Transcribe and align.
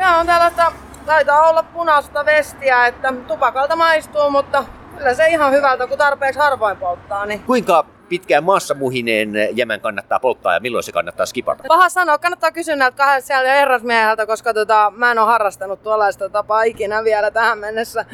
Tämä 0.00 0.18
on 0.18 0.26
tällaista, 0.26 0.72
taitaa 1.06 1.48
olla 1.48 1.62
punaista 1.62 2.24
vestiä, 2.24 2.86
että 2.86 3.12
tupakalta 3.26 3.76
maistuu, 3.76 4.30
mutta 4.30 4.64
kyllä 4.98 5.14
se 5.14 5.26
ihan 5.26 5.52
hyvältä, 5.52 5.86
kun 5.86 5.98
tarpeeksi 5.98 6.40
harvoin 6.40 6.76
polttaa. 6.76 7.26
Niin. 7.26 7.42
Kuinka 7.42 7.84
pitkään 8.10 8.44
maassa 8.44 8.74
muhineen 8.74 9.32
jämän 9.52 9.80
kannattaa 9.80 10.20
polttaa 10.20 10.54
ja 10.54 10.60
milloin 10.60 10.84
se 10.84 10.92
kannattaa 10.92 11.26
skipata? 11.26 11.64
Paha 11.68 11.88
sanoa, 11.88 12.18
kannattaa 12.18 12.52
kysyä 12.52 12.76
näiltä 12.76 12.96
kahdesta 12.96 13.26
sieltä 13.26 13.52
herrasmieheltä, 13.52 14.26
koska 14.26 14.54
tota, 14.54 14.92
mä 14.96 15.10
en 15.10 15.18
ole 15.18 15.26
harrastanut 15.26 15.82
tuollaista 15.82 16.28
tapaa 16.28 16.62
ikinä 16.62 17.04
vielä 17.04 17.30
tähän 17.30 17.58
mennessä. 17.58 18.04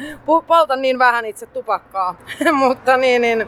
Poltan 0.47 0.81
niin 0.81 0.99
vähän 0.99 1.25
itse 1.25 1.45
tupakkaa. 1.45 2.15
Mutta 2.63 2.97
niin, 2.97 3.21
niin, 3.21 3.47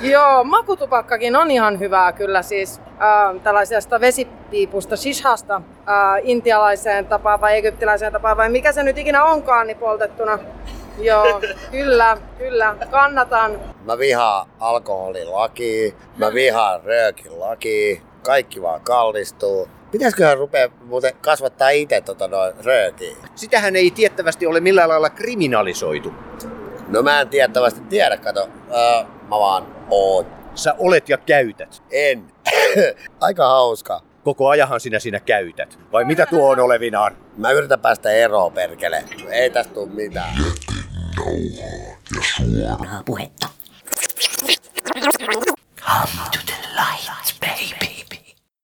joo, 0.00 0.44
makutupakkakin 0.44 1.36
on 1.36 1.50
ihan 1.50 1.78
hyvää 1.78 2.12
kyllä 2.12 2.42
siis 2.42 2.80
äh, 2.80 3.42
tällaisesta 3.42 4.00
vesipiipusta, 4.00 4.96
shishasta, 4.96 5.56
äh, 5.56 6.20
intialaiseen 6.22 7.06
tapaan 7.06 7.40
vai 7.40 7.58
egyptiläiseen 7.58 8.12
tapaan 8.12 8.36
vai 8.36 8.48
mikä 8.48 8.72
se 8.72 8.82
nyt 8.82 8.98
ikinä 8.98 9.24
onkaan, 9.24 9.66
niin 9.66 9.78
poltettuna 9.78 10.38
Joo, 10.98 11.40
kyllä, 11.70 12.18
kyllä. 12.38 12.76
Kannatan. 12.90 13.60
Mä 13.84 13.98
vihaan 13.98 14.48
alkoholilaki, 14.60 15.94
mä 16.16 16.34
vihaan 16.34 16.84
röökilaki, 16.84 18.02
kaikki 18.22 18.62
vaan 18.62 18.80
kallistuu. 18.80 19.68
Pitäisiköhän 19.90 20.38
rupea 20.38 20.68
muuten 20.84 21.12
kasvattaa 21.20 21.68
itse 21.68 22.00
tota 22.00 22.28
noin 22.28 22.52
röökiä? 22.64 23.16
Sitähän 23.34 23.76
ei 23.76 23.90
tiettävästi 23.90 24.46
ole 24.46 24.60
millään 24.60 24.88
lailla 24.88 25.10
kriminalisoitu. 25.10 26.14
No 26.88 27.02
mä 27.02 27.20
en 27.20 27.28
tiettävästi 27.28 27.80
tiedä, 27.80 28.16
kato. 28.16 28.48
Öö, 28.70 29.04
mä 29.22 29.38
vaan 29.38 29.66
oon. 29.90 30.26
Sä 30.54 30.74
olet 30.78 31.08
ja 31.08 31.18
käytät. 31.18 31.82
En. 31.90 32.24
Aika 33.20 33.48
hauska. 33.48 34.00
Koko 34.24 34.48
ajahan 34.48 34.80
sinä 34.80 34.98
siinä 34.98 35.20
käytät. 35.20 35.78
Vai 35.92 36.04
mitä 36.04 36.26
tuo 36.26 36.50
on 36.50 36.60
olevinaan? 36.60 37.16
Mä 37.36 37.50
yritän 37.52 37.80
päästä 37.80 38.10
eroon, 38.10 38.52
perkele. 38.52 39.04
Ei 39.30 39.50
tästä 39.50 39.74
tule 39.74 39.88
mitään 39.90 40.34
nauhaa 41.16 41.96
ja 42.16 42.22
suoraa 42.36 43.02
puhetta. 43.06 43.48
Come 45.80 46.30
to 46.32 46.38
the 46.46 46.58
light, 46.76 47.40
baby. 47.40 47.86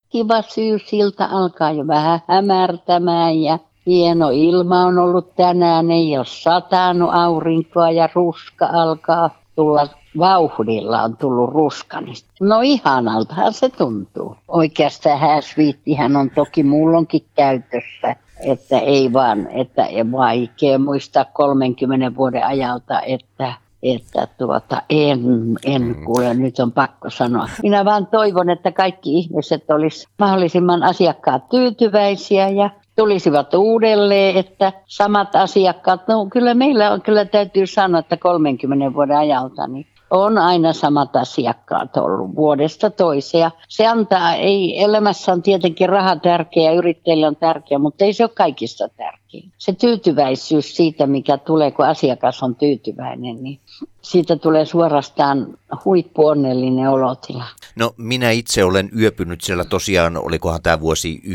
Kiva 0.09 0.43
syyssilta 0.43 1.29
alkaa 1.31 1.73
jo 1.73 1.87
vähän 1.87 2.21
hämärtämään 2.29 3.43
ja 3.43 3.59
hieno 3.87 4.31
ilma 4.31 4.81
on 4.81 4.99
ollut 4.99 5.35
tänään. 5.37 5.91
Ei 5.91 6.19
ole 6.19 6.27
satanut 6.27 7.11
aurinkoa 7.13 7.91
ja 7.91 8.09
ruska 8.15 8.67
alkaa 8.73 9.31
tulla 9.57 9.89
vauhdilla 10.19 11.03
on 11.03 11.17
tullut 11.17 11.51
ruskanista. 11.51 12.31
No 12.41 12.61
ihanaltahan 12.61 13.53
se 13.53 13.69
tuntuu. 13.69 14.37
Oikeastaan 14.49 15.19
hääsviittihän 15.19 16.17
on 16.17 16.31
toki 16.31 16.63
mullonkin 16.63 17.27
käytössä 17.35 18.17
että 18.45 18.79
ei 18.79 19.13
vaan, 19.13 19.49
että 19.51 19.87
vaikea 20.13 20.79
muistaa 20.79 21.25
30 21.25 22.17
vuoden 22.17 22.47
ajalta, 22.47 23.01
että 23.01 23.55
että 23.83 24.29
tuota, 24.39 24.83
en, 24.91 25.21
en 25.65 25.83
mm. 25.83 26.05
kuule, 26.05 26.35
nyt 26.35 26.59
on 26.59 26.73
pakko 26.73 27.11
sanoa. 27.11 27.49
Minä 27.63 27.85
vaan 27.85 28.07
toivon, 28.07 28.51
että 28.51 28.73
kaikki 28.73 29.19
ihmiset 29.19 29.71
olisi 29.71 30.09
mahdollisimman 30.19 30.83
asiakkaat 30.83 31.49
tyytyväisiä 31.49 32.49
ja 32.49 32.71
tulisivat 32.97 33.55
uudelleen, 33.55 34.37
että 34.37 34.73
samat 34.87 35.37
asiakkaat, 35.37 36.09
no 36.09 36.27
kyllä 36.27 36.55
meillä 36.55 36.91
on, 36.91 37.03
kyllä 37.03 37.25
täytyy 37.25 37.67
sanoa, 37.67 38.01
että 38.01 38.17
30 38.17 38.95
vuoden 38.95 39.17
ajalta, 39.17 39.67
niin 39.67 39.87
on 40.13 40.39
aina 40.39 40.73
samat 40.73 41.17
asiakkaat 41.17 41.97
ollut 41.97 42.37
vuodesta 42.37 42.91
toiseen. 42.91 43.51
Se 43.69 43.87
antaa, 43.87 44.35
ei 44.35 44.83
elämässä 44.83 45.33
on 45.33 45.43
tietenkin 45.43 45.89
raha 45.89 46.17
tärkeä, 46.17 46.73
yrittäjille 46.73 47.27
on 47.27 47.37
tärkeä, 47.37 47.79
mutta 47.79 48.05
ei 48.05 48.13
se 48.13 48.25
ole 48.25 48.31
kaikista 48.35 48.89
tärkein. 49.33 49.53
Se 49.59 49.73
tyytyväisyys 49.73 50.77
siitä, 50.77 51.07
mikä 51.07 51.39
tulee, 51.39 51.71
kun 51.71 51.87
asiakas 51.87 52.43
on 52.43 52.55
tyytyväinen, 52.55 53.43
niin 53.43 53.61
siitä 54.03 54.37
tulee 54.37 54.65
suorastaan 54.65 55.59
huippuonnellinen 55.85 56.89
olotila. 56.89 57.45
No 57.77 57.95
minä 57.97 58.31
itse 58.31 58.65
olen 58.65 58.91
yöpynyt 58.99 59.41
siellä 59.41 59.65
tosiaan, 59.65 60.17
olikohan 60.17 60.63
tämä 60.63 60.81
vuosi 60.81 61.23
95-96, 61.25 61.29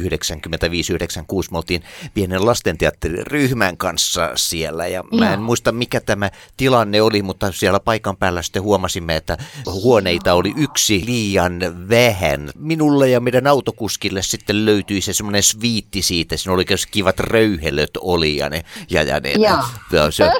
me 1.52 1.58
oltiin 1.58 1.84
pienen 2.14 2.46
lastenteatteriryhmän 2.46 3.78
kanssa 3.78 4.32
siellä 4.36 4.88
ja 4.88 5.04
mä 5.18 5.34
en 5.34 5.42
muista 5.42 5.72
mikä 5.72 6.02
tämä 6.02 6.30
tilanne 6.58 7.02
oli, 7.02 7.22
mutta 7.22 7.52
siellä 7.52 7.80
paikan 7.80 8.18
päällä 8.18 8.42
sitten 8.42 8.64
huomasimme, 8.64 9.16
että 9.16 9.38
huoneita 9.66 10.34
oli 10.34 10.54
yksi 10.58 11.04
liian 11.06 11.60
vähän. 11.90 12.52
Minulle 12.56 13.10
ja 13.10 13.20
meidän 13.20 13.48
autokuskille 13.48 14.22
sitten 14.22 14.66
löytyi 14.66 15.02
se 15.02 15.14
semmoinen 15.14 15.44
sviitti 15.44 16.02
siitä, 16.02 16.38
siinä 16.38 16.54
oli 16.54 16.66
kivat 16.92 17.20
röyhelöt 17.20 17.87
oli 18.02 18.38
ja 18.38 18.50
ne, 18.50 18.64
ja, 18.90 19.04
ja 19.04 19.20
ne, 19.20 19.32
ja. 19.32 19.64
Ja, 19.92 20.12
se, 20.12 20.32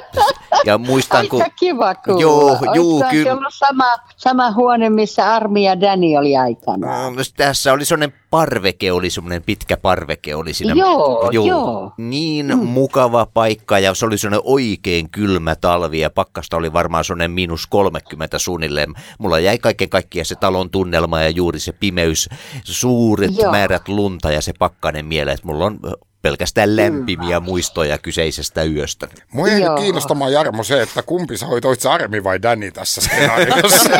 ja 0.64 0.78
muistan, 0.78 1.20
Aika 1.20 1.30
kun... 1.30 1.44
kiva 1.58 1.94
kuulla. 1.94 2.20
Joo, 2.20 2.58
juu, 2.74 3.04
kyllä. 3.10 3.24
Se 3.24 3.32
ollut 3.32 3.54
sama, 3.54 3.84
sama 4.16 4.52
huone, 4.52 4.90
missä 4.90 5.34
Armi 5.34 5.64
ja 5.64 5.80
Dani 5.80 6.18
oli 6.18 6.36
aikana. 6.36 7.10
No, 7.10 7.16
tässä 7.36 7.72
oli 7.72 7.84
semmoinen 7.84 8.18
parveke, 8.30 8.92
oli 8.92 9.10
semmoinen 9.10 9.42
pitkä 9.42 9.76
parveke 9.76 10.34
oli 10.34 10.54
siinä. 10.54 10.74
Joo, 10.74 11.30
joo. 11.32 11.46
joo. 11.46 11.92
Niin 11.98 12.46
mm. 12.46 12.66
mukava 12.66 13.26
paikka 13.26 13.78
ja 13.78 13.94
se 13.94 14.06
oli 14.06 14.18
semmoinen 14.18 14.42
oikein 14.44 15.10
kylmä 15.10 15.54
talvi 15.54 16.00
ja 16.00 16.10
pakkasta 16.10 16.56
oli 16.56 16.72
varmaan 16.72 17.04
semmoinen 17.04 17.30
miinus 17.30 17.66
30 17.66 18.38
suunnilleen. 18.38 18.94
Mulla 19.18 19.38
jäi 19.38 19.58
kaiken 19.58 19.88
kaikkiaan 19.88 20.26
se 20.26 20.34
talon 20.34 20.70
tunnelma 20.70 21.20
ja 21.20 21.28
juuri 21.28 21.60
se 21.60 21.72
pimeys, 21.72 22.28
suuret 22.64 23.36
joo. 23.36 23.50
määrät 23.50 23.88
lunta 23.88 24.32
ja 24.32 24.40
se 24.40 24.52
pakkanen 24.58 25.06
mieleen, 25.06 25.34
että 25.34 25.46
mulla 25.46 25.64
on 25.64 25.80
pelkästään 26.22 26.76
lämpimiä 26.76 27.40
muistoja 27.40 27.98
kyseisestä 27.98 28.62
yöstä. 28.62 29.08
Mua 29.32 29.48
ei 29.48 29.62
kiinnostamaan 29.78 30.32
Jarmo 30.32 30.62
se, 30.62 30.82
että 30.82 31.02
kumpi 31.02 31.36
sä 31.36 31.46
hoit, 31.46 31.64
oit 31.64 31.86
Armi 31.86 32.24
vai 32.24 32.42
Danny 32.42 32.70
tässä 32.70 33.00
skenaariossa? 33.00 33.90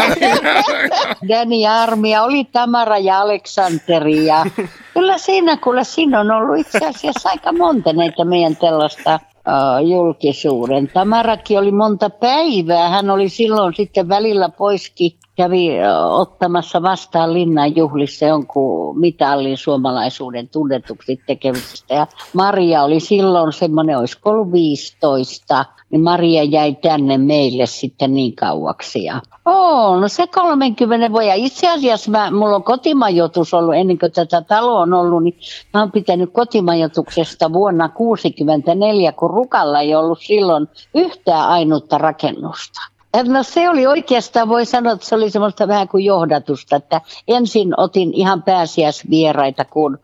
Danny 1.29 1.57
ja 1.57 1.75
Armi 1.75 2.11
ja 2.11 2.23
oli 2.23 2.45
Tamara 2.45 2.99
ja 2.99 3.21
Aleksanteri 3.21 4.27
ja 4.27 4.47
kyllä 4.95 5.19
siinä, 5.19 5.57
kuule 5.57 5.85
siinä 5.85 6.21
on 6.21 6.31
ollut 6.31 6.59
itse 6.59 6.87
asiassa 6.87 7.29
aika 7.29 7.53
monta 7.53 7.93
näitä 7.93 8.25
meidän 8.25 8.57
tällaista 8.57 9.15
uh, 9.15 9.89
julkisuuden. 9.89 10.89
Tamarakin 10.89 11.59
oli 11.59 11.73
monta 11.73 12.11
päivää. 12.11 12.89
Hän 12.89 13.11
oli 13.11 13.29
silloin 13.29 13.75
sitten 13.75 14.09
välillä 14.09 14.49
poiskin 14.49 15.13
kävi 15.39 15.69
ottamassa 16.11 16.83
vastaan 16.83 17.33
linnan 17.33 17.77
juhlissa 17.77 18.25
jonkun 18.25 19.01
mitallin 19.01 19.57
suomalaisuuden 19.57 20.49
tunnetuksi 20.49 21.21
tekemisestä. 21.27 21.95
Ja 21.95 22.07
Maria 22.33 22.83
oli 22.83 23.01
silloin 23.01 23.53
semmoinen, 23.53 23.99
olisiko 23.99 24.31
ollut 24.31 24.53
15, 24.53 25.65
niin 25.91 26.03
Maria 26.03 26.43
jäi 26.43 26.75
tänne 26.75 27.19
meille 27.19 27.67
sitten 27.67 28.15
niin 28.15 28.37
kauaksi. 28.37 29.05
Ja 29.05 29.21
on 29.45 30.11
se 30.11 30.27
30 30.27 31.13
vuotta. 31.13 31.33
Itse 31.35 31.69
asiassa 31.69 32.11
mä, 32.11 32.31
mulla 32.31 32.57
on 32.57 32.65
kotimajoitus 32.65 33.55
ollut 33.55 33.75
ennen 33.75 33.99
kuin 33.99 34.13
tätä 34.13 34.43
taloa 34.43 34.81
on 34.81 34.93
ollut, 34.95 35.23
niin 35.23 35.39
mä 35.75 35.81
oon 35.81 35.93
pitänyt 35.93 36.31
kotimajoituksesta 36.33 37.53
vuonna 37.53 37.89
1964, 37.89 39.13
kun 39.13 39.31
Rukalla 39.31 39.81
ei 39.81 39.95
ollut 39.95 40.19
silloin 40.21 40.69
yhtään 40.95 41.49
ainutta 41.49 41.99
rakennusta. 41.99 42.98
No 43.27 43.43
se 43.43 43.71
oli 43.71 43.87
oikeastaan, 43.87 44.49
voi 44.49 44.65
sanoa, 44.65 44.93
että 44.93 45.07
se 45.07 45.15
oli 45.15 45.31
semmoista 45.31 45.69
vähän 45.69 45.89
kuin 45.89 46.05
johdatusta, 46.05 46.77
että 46.77 47.01
ensin 47.29 47.81
otin 47.81 48.15
ihan 48.15 48.43
pääsiäisvieraita, 48.43 49.65
kun 49.65 49.99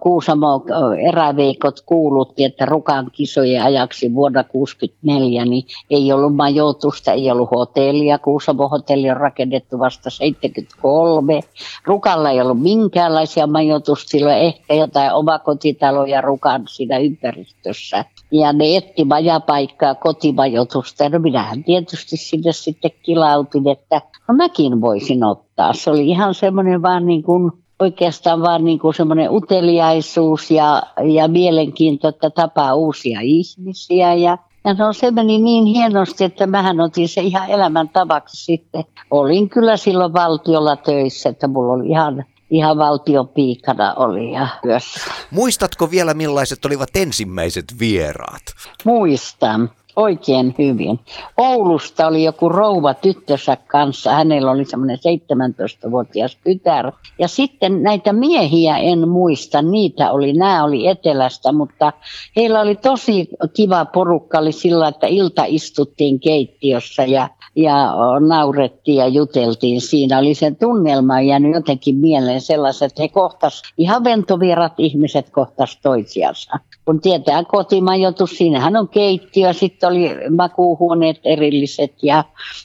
Kuusamo 0.00 0.64
eräveikot 1.08 1.80
kuulutti, 1.80 2.44
että 2.44 2.66
Rukan 2.66 3.10
kisojen 3.12 3.62
ajaksi 3.62 4.14
vuonna 4.14 4.42
1964, 4.42 5.44
niin 5.44 5.64
ei 5.90 6.12
ollut 6.12 6.36
majoitusta, 6.36 7.12
ei 7.12 7.30
ollut 7.30 7.50
hotellia. 7.50 8.18
Kuusamo 8.18 8.68
hotelli 8.68 9.10
on 9.10 9.16
rakennettu 9.16 9.78
vasta 9.78 10.10
73. 10.10 11.40
Rukalla 11.84 12.30
ei 12.30 12.40
ollut 12.40 12.62
minkäänlaisia 12.62 13.46
majoitustiloja, 13.46 14.36
ehkä 14.36 14.74
jotain 14.74 15.12
omakotitaloja 15.12 16.20
Rukan 16.20 16.64
siinä 16.68 16.98
ympäristössä. 16.98 18.04
Ja 18.30 18.52
ne 18.52 18.76
etti 18.76 19.04
majapaikkaa, 19.04 19.94
kotimajoitusta. 19.94 21.08
No 21.08 21.18
minähän 21.18 21.64
tietysti 21.64 22.16
sinne 22.16 22.45
sitten 22.52 22.90
kilautin, 23.02 23.68
että 23.68 24.02
no 24.28 24.34
mäkin 24.34 24.80
voisin 24.80 25.24
ottaa. 25.24 25.72
Se 25.72 25.90
oli 25.90 26.08
ihan 26.08 26.34
semmoinen 26.34 26.82
vaan 26.82 27.06
niin 27.06 27.22
kuin, 27.22 27.52
oikeastaan 27.80 28.42
vaan 28.42 28.64
niin 28.64 28.78
kuin 28.78 28.94
semmoinen 28.94 29.30
uteliaisuus 29.30 30.50
ja, 30.50 30.82
ja 31.14 31.28
mielenkiinto, 31.28 32.08
että 32.08 32.30
tapaa 32.30 32.74
uusia 32.74 33.20
ihmisiä. 33.22 34.14
Ja, 34.14 34.38
ja 34.64 34.74
no 34.74 34.92
se 34.92 35.10
meni 35.10 35.38
niin 35.38 35.64
hienosti, 35.64 36.24
että 36.24 36.46
mähän 36.46 36.80
otin 36.80 37.08
se 37.08 37.20
ihan 37.20 37.50
elämäntavaksi 37.50 38.44
sitten. 38.44 38.84
Olin 39.10 39.48
kyllä 39.48 39.76
silloin 39.76 40.12
valtiolla 40.12 40.76
töissä, 40.76 41.28
että 41.28 41.48
mulla 41.48 41.72
oli 41.72 41.88
ihan 41.88 42.24
ihan 42.50 42.78
valtiopiikana 42.78 43.94
oli 43.94 44.32
ja 44.32 44.48
myös. 44.64 44.84
Muistatko 45.30 45.90
vielä 45.90 46.14
millaiset 46.14 46.64
olivat 46.64 46.88
ensimmäiset 46.94 47.64
vieraat? 47.78 48.42
Muistan. 48.84 49.70
Oikein 49.96 50.54
hyvin. 50.58 51.00
Oulusta 51.36 52.06
oli 52.06 52.24
joku 52.24 52.48
rouva 52.48 52.94
tyttönsä 52.94 53.56
kanssa. 53.66 54.12
Hänellä 54.12 54.50
oli 54.50 54.64
semmoinen 54.64 54.98
17-vuotias 54.98 56.36
tytär. 56.44 56.92
Ja 57.18 57.28
sitten 57.28 57.82
näitä 57.82 58.12
miehiä 58.12 58.76
en 58.76 59.08
muista. 59.08 59.62
Niitä 59.62 60.10
oli, 60.10 60.32
nämä 60.32 60.64
oli 60.64 60.86
etelästä, 60.86 61.52
mutta 61.52 61.92
heillä 62.36 62.60
oli 62.60 62.74
tosi 62.74 63.28
kiva 63.54 63.84
porukka. 63.84 64.38
Oli 64.38 64.52
sillä, 64.52 64.88
että 64.88 65.06
ilta 65.06 65.44
istuttiin 65.46 66.20
keittiössä 66.20 67.04
ja, 67.04 67.28
ja 67.56 67.94
naurettiin 68.28 68.96
ja 68.96 69.06
juteltiin. 69.08 69.80
Siinä 69.80 70.18
oli 70.18 70.34
sen 70.34 70.56
tunnelma 70.56 71.20
jäänyt 71.20 71.54
jotenkin 71.54 71.96
mieleen 71.96 72.40
sellaiset, 72.40 72.82
että 72.82 73.02
he 73.02 73.08
kohtas, 73.08 73.62
ihan 73.78 74.04
ventovierat 74.04 74.72
ihmiset 74.78 75.30
kohtas 75.30 75.78
toisiansa 75.82 76.58
kun 76.86 77.00
tietää 77.00 77.44
kotimajoitus, 77.44 78.30
siinähän 78.30 78.76
on 78.76 78.88
keittiö, 78.88 79.52
sitten 79.52 79.88
oli 79.88 80.10
makuuhuoneet 80.36 81.20
erilliset, 81.24 82.02
ja, 82.02 82.24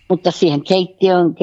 mutta 0.09 0.31
siihen 0.31 0.63
keittiöön 0.63 1.35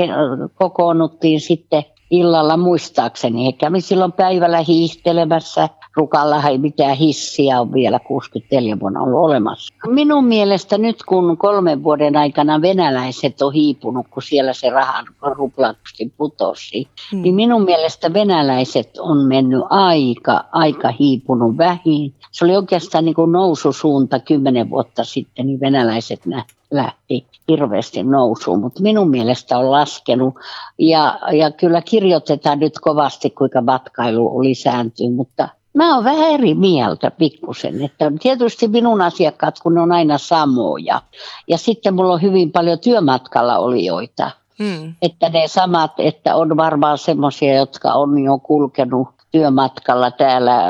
kokoonnuttiin 0.54 1.40
sitten 1.40 1.84
illalla 2.10 2.56
muistaakseni. 2.56 3.46
He 3.46 3.52
kävi 3.52 3.80
silloin 3.80 4.12
päivällä 4.12 4.58
hiihtelemässä. 4.68 5.68
Rukalla 5.98 6.42
ei 6.42 6.58
mitään 6.58 6.96
hissiä 6.96 7.60
on 7.60 7.72
vielä 7.72 7.98
64 7.98 8.80
vuonna 8.80 9.00
ollut 9.00 9.20
olemassa. 9.20 9.74
Minun 9.86 10.24
mielestä 10.24 10.78
nyt 10.78 11.02
kun 11.02 11.36
kolmen 11.38 11.82
vuoden 11.82 12.16
aikana 12.16 12.62
venäläiset 12.62 13.42
on 13.42 13.52
hiipunut, 13.52 14.06
kun 14.10 14.22
siellä 14.22 14.52
se 14.52 14.70
rahan 14.70 15.06
ruplatusti 15.22 16.12
putosi, 16.16 16.88
hmm. 17.12 17.22
niin 17.22 17.34
minun 17.34 17.64
mielestä 17.64 18.12
venäläiset 18.12 18.98
on 18.98 19.26
mennyt 19.26 19.62
aika, 19.70 20.44
aika 20.52 20.92
hiipunut 21.00 21.58
vähin. 21.58 22.14
Se 22.32 22.44
oli 22.44 22.56
oikeastaan 22.56 23.04
niin 23.04 23.14
kuin 23.14 23.32
noususuunta 23.32 24.18
kymmenen 24.18 24.70
vuotta 24.70 25.04
sitten, 25.04 25.46
niin 25.46 25.60
venäläiset 25.60 26.26
nähtiin 26.26 26.58
lähti 26.70 27.26
hirveästi 27.48 28.02
nousuun, 28.02 28.60
mutta 28.60 28.82
minun 28.82 29.10
mielestä 29.10 29.58
on 29.58 29.70
laskenut. 29.70 30.34
Ja, 30.78 31.18
ja 31.32 31.50
kyllä 31.50 31.82
kirjoitetaan 31.82 32.58
nyt 32.58 32.78
kovasti, 32.80 33.30
kuinka 33.30 33.60
matkailu 33.60 34.42
lisääntyy, 34.42 35.10
mutta 35.10 35.48
mä 35.78 35.94
oon 35.94 36.04
vähän 36.04 36.30
eri 36.30 36.54
mieltä 36.54 37.10
pikkusen. 37.10 37.84
Että 37.84 38.12
tietysti 38.22 38.68
minun 38.68 39.02
asiakkaat, 39.02 39.60
kun 39.60 39.74
ne 39.74 39.80
on 39.80 39.92
aina 39.92 40.18
samoja. 40.18 41.02
Ja 41.48 41.58
sitten 41.58 41.94
mulla 41.94 42.12
on 42.12 42.22
hyvin 42.22 42.52
paljon 42.52 42.78
työmatkalla 42.78 43.58
olijoita. 43.58 44.30
Hmm. 44.58 44.94
Että 45.02 45.28
ne 45.28 45.48
samat, 45.48 45.92
että 45.98 46.36
on 46.36 46.56
varmaan 46.56 46.98
semmoisia, 46.98 47.54
jotka 47.54 47.92
on 47.92 48.18
jo 48.18 48.38
kulkenut 48.38 49.08
työmatkalla 49.30 50.10
täällä. 50.10 50.62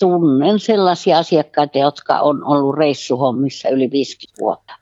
Tunnen 0.00 0.58
sellaisia 0.58 1.18
asiakkaita, 1.18 1.78
jotka 1.78 2.20
on 2.20 2.44
ollut 2.44 2.74
reissuhommissa 2.74 3.68
yli 3.68 3.90
50 3.90 4.40
vuotta. 4.40 4.72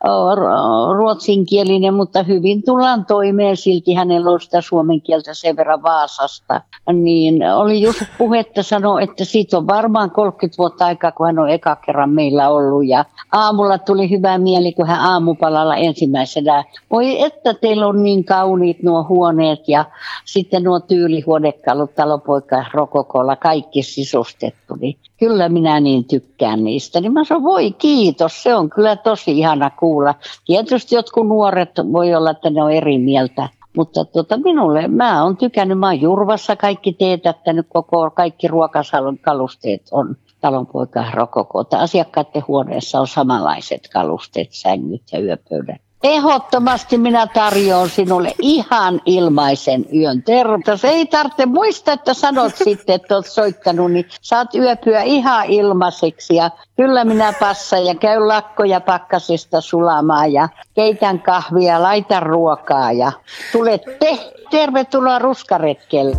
Ruotsinkielinen, 0.97 1.95
mutta 1.95 2.23
hyvin 2.23 2.63
tullaan 2.63 3.07
toimeen. 3.07 3.57
Silti 3.57 3.95
hänellä 3.95 4.31
on 4.31 4.41
sitä 4.41 4.61
suomen 4.61 5.01
kieltä 5.01 5.35
sen 5.35 5.57
verran 5.57 5.83
Vaasasta. 5.83 6.61
Niin 6.93 7.43
oli 7.55 7.83
just 7.83 8.03
puhetta 8.19 8.63
sanoa, 8.63 9.01
että 9.01 9.25
siitä 9.25 9.59
on 9.59 9.67
varmaan 9.67 10.11
30 10.11 10.59
vuotta 10.59 10.87
aikaa, 10.87 11.13
kun 11.13 11.27
hän 11.27 11.39
on 11.39 11.51
eka 11.51 11.77
kerran 11.77 12.11
meillä 12.11 12.49
ollut. 12.49 12.87
Ja 12.87 13.05
aamulla 13.33 13.79
tuli 13.79 14.11
hyvä 14.11 14.39
mieli, 14.39 14.73
kun 14.73 14.87
hän 14.87 15.01
aamupalalla 15.01 15.77
ensimmäisenä, 15.77 16.65
voi 16.91 17.23
että 17.23 17.55
teillä 17.55 17.87
on 17.87 18.03
niin 18.03 18.25
kauniit 18.25 18.83
nuo 18.83 19.07
huoneet 19.09 19.69
ja 19.69 19.85
sitten 20.25 20.63
nuo 20.63 20.81
tyylihuonekalut, 20.81 21.95
talopoika, 21.95 22.65
rokoko 22.73 23.20
olla 23.21 23.37
kaikki 23.37 23.83
sisustettu, 23.83 24.75
niin 24.75 24.99
kyllä 25.19 25.49
minä 25.49 25.81
niin 25.81 26.05
tykkään 26.05 26.65
niistä. 26.65 27.01
Niin 27.01 27.13
mä 27.13 27.25
sanon, 27.25 27.43
voi 27.43 27.73
kiitos, 27.73 28.43
se 28.43 28.55
on 28.55 28.71
kyllä 28.71 28.97
tosi 28.97 29.39
ihana 29.39 29.71
kuulla. 29.71 30.15
Tietysti 30.47 30.95
jotkut 30.95 31.29
nuoret 31.29 31.71
voi 31.93 32.15
olla, 32.15 32.31
että 32.31 32.51
ne 32.51 32.63
on 32.63 32.73
eri 32.73 32.99
mieltä, 32.99 33.49
mutta 33.77 34.05
tota, 34.05 34.37
minulle, 34.37 34.89
mä 34.89 35.25
oon 35.25 35.37
tykännyt, 35.37 35.79
mä 35.79 35.87
oon 35.87 36.01
Jurvassa 36.01 36.57
kaikki 36.57 36.93
teetättänyt, 36.93 37.67
koko, 37.69 38.11
kaikki 38.11 38.49
ruokasalon 38.49 39.19
kalusteet 39.19 39.83
on 39.93 40.17
talonpoika 40.41 41.05
rokokota. 41.15 41.79
Asiakkaiden 41.79 42.45
huoneessa 42.49 43.01
on 43.01 43.09
samanlaiset 43.09 43.89
kalusteet, 43.93 44.49
sängyt 44.51 45.03
ja 45.13 45.21
yöpöydät. 45.21 45.90
Ehdottomasti 46.03 46.99
minä 46.99 47.27
tarjoan 47.27 47.89
sinulle 47.89 48.35
ihan 48.43 49.01
ilmaisen 49.07 49.85
yön 49.95 50.23
terveys. 50.23 50.85
Ei 50.85 51.07
tarvitse 51.07 51.47
muistaa, 51.47 51.95
että 51.95 52.15
sanot 52.15 52.57
sitten, 52.65 52.95
että 52.95 53.15
olet 53.15 53.27
soittanut, 53.27 53.93
niin 53.93 54.09
saat 54.21 54.55
yöpyä 54.55 55.03
ihan 55.03 55.47
ilmaiseksi. 55.47 56.35
Ja 56.35 56.51
kyllä 56.77 57.05
minä 57.05 57.33
passa 57.41 57.79
ja 57.79 57.95
käy 57.95 58.27
lakkoja 58.27 58.81
pakkasesta 58.81 59.61
sulamaan 59.61 60.33
ja 60.33 60.49
keitän 60.75 61.21
kahvia, 61.21 61.83
laitan 61.83 62.23
ruokaa 62.23 62.93
ja 62.93 63.13
tulet 63.53 63.83
te. 63.99 64.19
Tervetuloa 64.51 65.19
ruskaretkelle. 65.19 66.17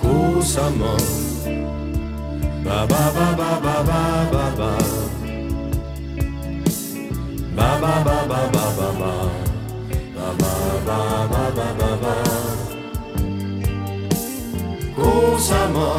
Kuusamo 0.00 0.96
Ba 2.68 2.80
ba 2.90 3.02
ba 3.16 3.26
ba 3.38 3.50
ba 3.64 3.74
ba 3.88 4.00
ba 4.32 4.44
ba. 4.58 4.70
Ba 7.56 7.68
ba 7.82 7.94
ba 8.06 8.16
ba 8.30 8.40
ba 8.54 8.64
ba 8.78 8.88
ba. 9.00 9.12
Ba 10.16 10.28
ba 10.40 10.52
ba 10.86 11.44
ba 11.56 11.66
ba 11.78 11.90
ba. 12.02 12.14
Kuusamo. 14.96 15.90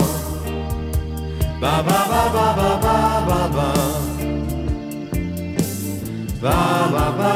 Ba 1.62 1.74
ba 1.88 2.00
ba 2.12 2.24
ba 2.36 2.46
ba 2.60 2.70
ba 2.86 2.98
ba 3.28 3.42
ba. 3.56 3.70
Ba 6.44 6.58
ba 6.94 7.06
ba. 7.20 7.34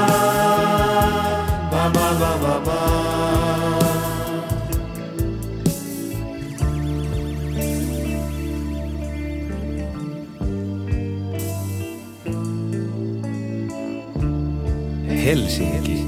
Ba 1.72 1.84
ba 1.96 2.08
ba 2.22 2.32
ba 2.44 2.56
ba. 2.68 2.93
Helsinki. 15.24 16.06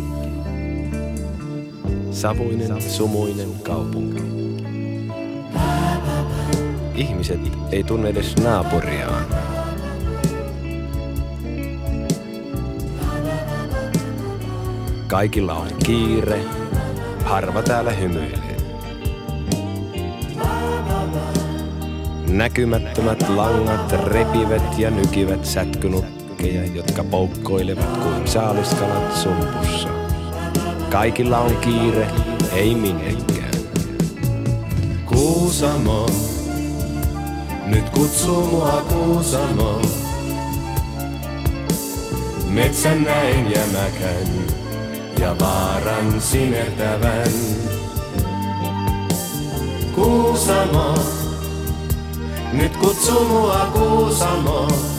Savuinen, 2.12 2.82
sumuinen 2.82 3.50
kaupunki. 3.64 4.22
Ihmiset 6.96 7.40
ei 7.72 7.84
tunne 7.84 8.10
edes 8.10 8.36
naapuriaan. 8.38 9.26
Kaikilla 15.08 15.54
on 15.54 15.68
kiire, 15.86 16.40
harva 17.24 17.62
täällä 17.64 17.92
hymyilee. 17.92 18.58
Näkymättömät 22.28 23.30
langat 23.30 23.92
repivät 24.08 24.80
ja 24.80 24.92
nykivät 24.92 25.46
sätkynut 25.46 26.15
jälkejä, 26.46 26.76
jotka 26.76 27.04
poukkoilevat 27.04 27.98
kuin 27.98 28.28
saaliskalat 28.28 29.18
sumpussa. 29.18 29.90
Kaikilla 30.90 31.40
on 31.40 31.58
kiire, 31.58 32.08
ei 32.54 32.76
minnekään. 32.76 33.54
Kuusamo, 35.06 36.06
nyt 37.66 37.90
kutsuu 37.90 38.46
mua 38.46 38.86
Kuusamo. 38.94 39.82
Metsän 42.50 43.04
näin 43.04 43.52
jämäkän 43.52 44.28
ja 45.20 45.36
vaaran 45.40 46.22
sinertävän. 46.22 47.32
Kuusamo, 49.96 50.96
nyt 52.54 52.78
kutsuu 52.78 53.26
mua 53.26 53.68
Kuusamo. 53.74 54.95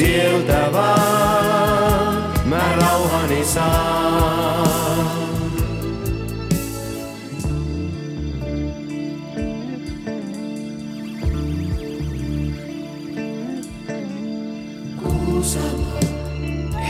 Sieltä 0.00 0.68
vaan 0.72 2.14
mä 2.44 2.76
rauhani 2.80 3.44
saan. 3.44 5.10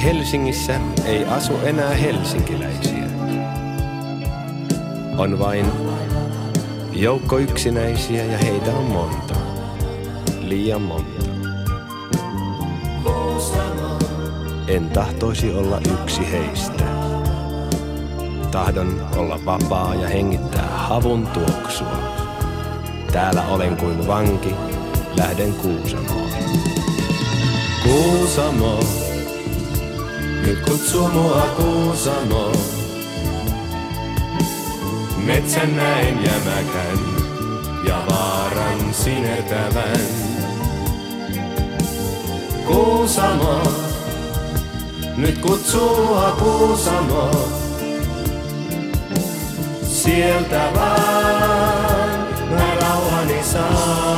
Helsingissä 0.02 0.80
ei 1.04 1.24
asu 1.24 1.52
enää 1.64 1.94
helsinkiläisiä. 1.94 3.04
On 5.18 5.38
vain 5.38 5.66
joukko 6.92 7.38
yksinäisiä 7.38 8.24
ja 8.24 8.38
heitä 8.38 8.70
on 8.70 8.84
monta. 8.84 9.34
Liian 10.40 10.82
monta. 10.82 11.29
En 14.70 14.90
tahtoisi 14.90 15.52
olla 15.54 15.80
yksi 15.92 16.32
heistä. 16.32 16.84
Tahdon 18.50 19.06
olla 19.16 19.40
vapaa 19.44 19.94
ja 19.94 20.08
hengittää 20.08 20.68
havun 20.68 21.26
tuoksua. 21.26 21.96
Täällä 23.12 23.42
olen 23.46 23.76
kuin 23.76 24.06
vanki, 24.06 24.54
lähden 25.16 25.54
Kuusamoon. 25.54 26.30
Kuusamo, 27.82 28.80
nyt 30.46 30.58
kutsuu 30.70 31.08
mua 31.08 31.46
Kuusamo. 31.56 32.52
Metsän 35.16 35.76
näen 35.76 36.24
jämäkän 36.24 36.98
ja 37.88 38.02
vaaran 38.10 38.94
sinetävän. 38.94 40.00
Kuusamo, 42.66 43.79
nyt 45.20 45.38
kutsua 45.38 46.36
Kuusamo. 46.38 47.30
Sieltä 49.82 50.70
vaan 50.74 52.18
mä 52.50 52.74
rauhani 52.80 53.42
saan. 53.42 54.09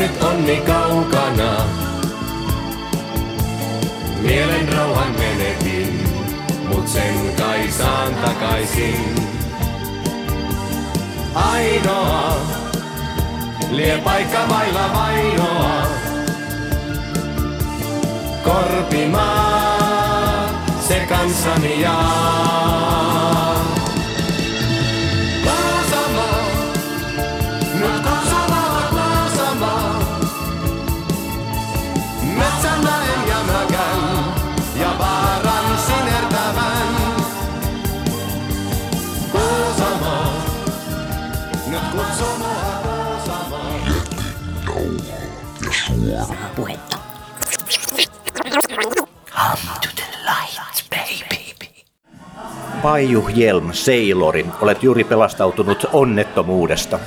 Mennyt 0.00 0.22
onni 0.22 0.56
kaukana. 0.56 1.64
Mielen 4.22 4.72
rauhan 4.72 5.12
menetin, 5.18 6.08
mut 6.68 6.88
sen 6.88 7.34
kai 7.38 7.70
saan 7.70 8.14
takaisin. 8.14 9.14
Ainoa, 11.34 12.36
lie 13.70 13.98
paikka 14.04 14.48
vailla 14.48 14.90
vainoa. 14.94 15.86
Korpimaa, 18.44 20.48
se 20.88 21.06
kanssani 21.08 21.80
jaa. 21.80 22.49
Paiju 52.82 53.26
Hjelm, 53.26 53.72
Seilori, 53.72 54.46
olet 54.60 54.82
juuri 54.82 55.04
pelastautunut 55.04 55.86
onnettomuudesta. 55.92 56.98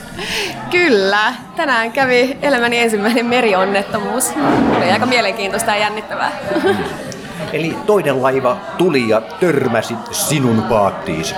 Kyllä. 0.72 1.34
Tänään 1.56 1.92
kävi 1.92 2.38
elämäni 2.42 2.80
ensimmäinen 2.80 3.26
merionnettomuus. 3.26 4.34
Oli 4.78 4.92
aika 4.92 5.06
mielenkiintoista 5.06 5.72
ja 5.72 5.78
jännittävää. 5.78 6.32
Eli 7.54 7.78
toinen 7.86 8.22
laiva 8.22 8.58
tuli 8.78 9.10
ja 9.10 9.22
törmäsi 9.22 9.96
sinun 10.12 10.62
paattiisi. 10.62 11.36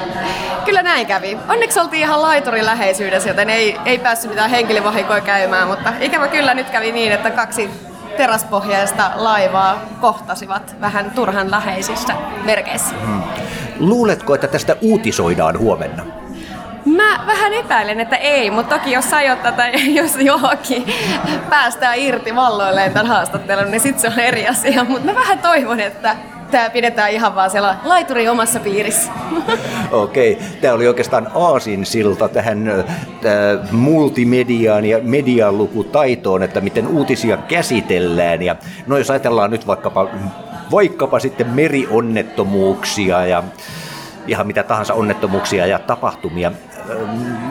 Kyllä 0.65 0.84
näin 0.84 1.08
kävi. 1.08 1.38
Onneksi 1.50 1.80
oltiin 1.80 2.01
ihan 2.01 2.22
laiturin 2.22 2.65
läheisyydessä, 2.65 3.30
joten 3.30 3.50
ei, 3.50 3.77
ei 3.86 4.00
päässyt 4.00 4.30
mitään 4.30 4.50
henkilövahinkoja 4.50 5.22
käymään, 5.22 5.68
mutta 5.68 5.94
ikävä 6.00 6.27
kyllä 6.27 6.54
nyt 6.54 6.70
kävi 6.70 6.92
niin, 6.92 7.12
että 7.12 7.32
kaksi 7.32 7.70
teräspohjaista 8.18 9.12
laivaa 9.15 9.82
kohtasivat 10.01 10.75
vähän 10.82 11.12
turhan 11.12 11.51
läheisissä 11.51 12.13
merkeissä. 12.44 12.96
Luuletko, 13.79 14.36
että 14.36 14.48
tästä 14.48 14.75
uutisoidaan 14.82 15.60
huomenna? 15.60 16.03
Mä 16.86 17.20
vähän 17.27 17.53
epäilen, 17.53 18.00
että 18.00 18.15
ei, 18.15 18.51
mutta 18.51 18.77
toki 18.77 18.91
jos 18.91 19.13
ajoittaa 19.13 19.51
tai 19.51 19.72
jos 19.96 20.15
johonkin 20.20 20.86
päästään 21.50 22.00
irti 22.00 22.36
valloilleen 22.36 22.91
tämän 22.91 23.08
haastattelun, 23.08 23.72
niin 23.72 23.82
sitten 23.82 24.01
se 24.01 24.08
on 24.08 24.20
eri 24.20 24.48
asia. 24.48 24.84
Mutta 24.84 25.05
mä 25.05 25.15
vähän 25.15 25.39
toivon, 25.39 25.79
että 25.79 26.15
tämä 26.51 26.70
pidetään 26.70 27.12
ihan 27.12 27.36
vaan 27.36 27.50
siellä 27.50 27.75
laituri 27.84 28.27
omassa 28.27 28.60
piirissä. 28.60 29.12
Okei, 29.91 30.38
tämä 30.62 30.74
oli 30.74 30.88
oikeastaan 30.88 31.27
aasinsilta 31.36 32.29
tähän 32.29 32.67
ö, 32.67 32.84
tää 33.22 33.58
multimediaan 33.72 34.86
ja 34.86 35.00
median 35.03 35.58
lukutaitoon, 35.58 36.44
että 36.44 36.62
miten 36.62 36.88
uutisia 36.88 37.38
käsitellään. 37.38 38.41
Ja 38.41 38.55
no 38.88 38.98
jos 38.98 39.12
ajatellaan 39.12 39.51
nyt 39.51 39.67
vaikkapa, 39.67 40.10
vaikkapa 40.72 41.19
sitten 41.19 41.48
merionnettomuuksia 41.48 43.25
ja 43.25 43.43
ihan 44.27 44.48
mitä 44.48 44.63
tahansa 44.63 44.93
onnettomuuksia 44.93 45.65
ja 45.65 45.79
tapahtumia, 45.79 46.51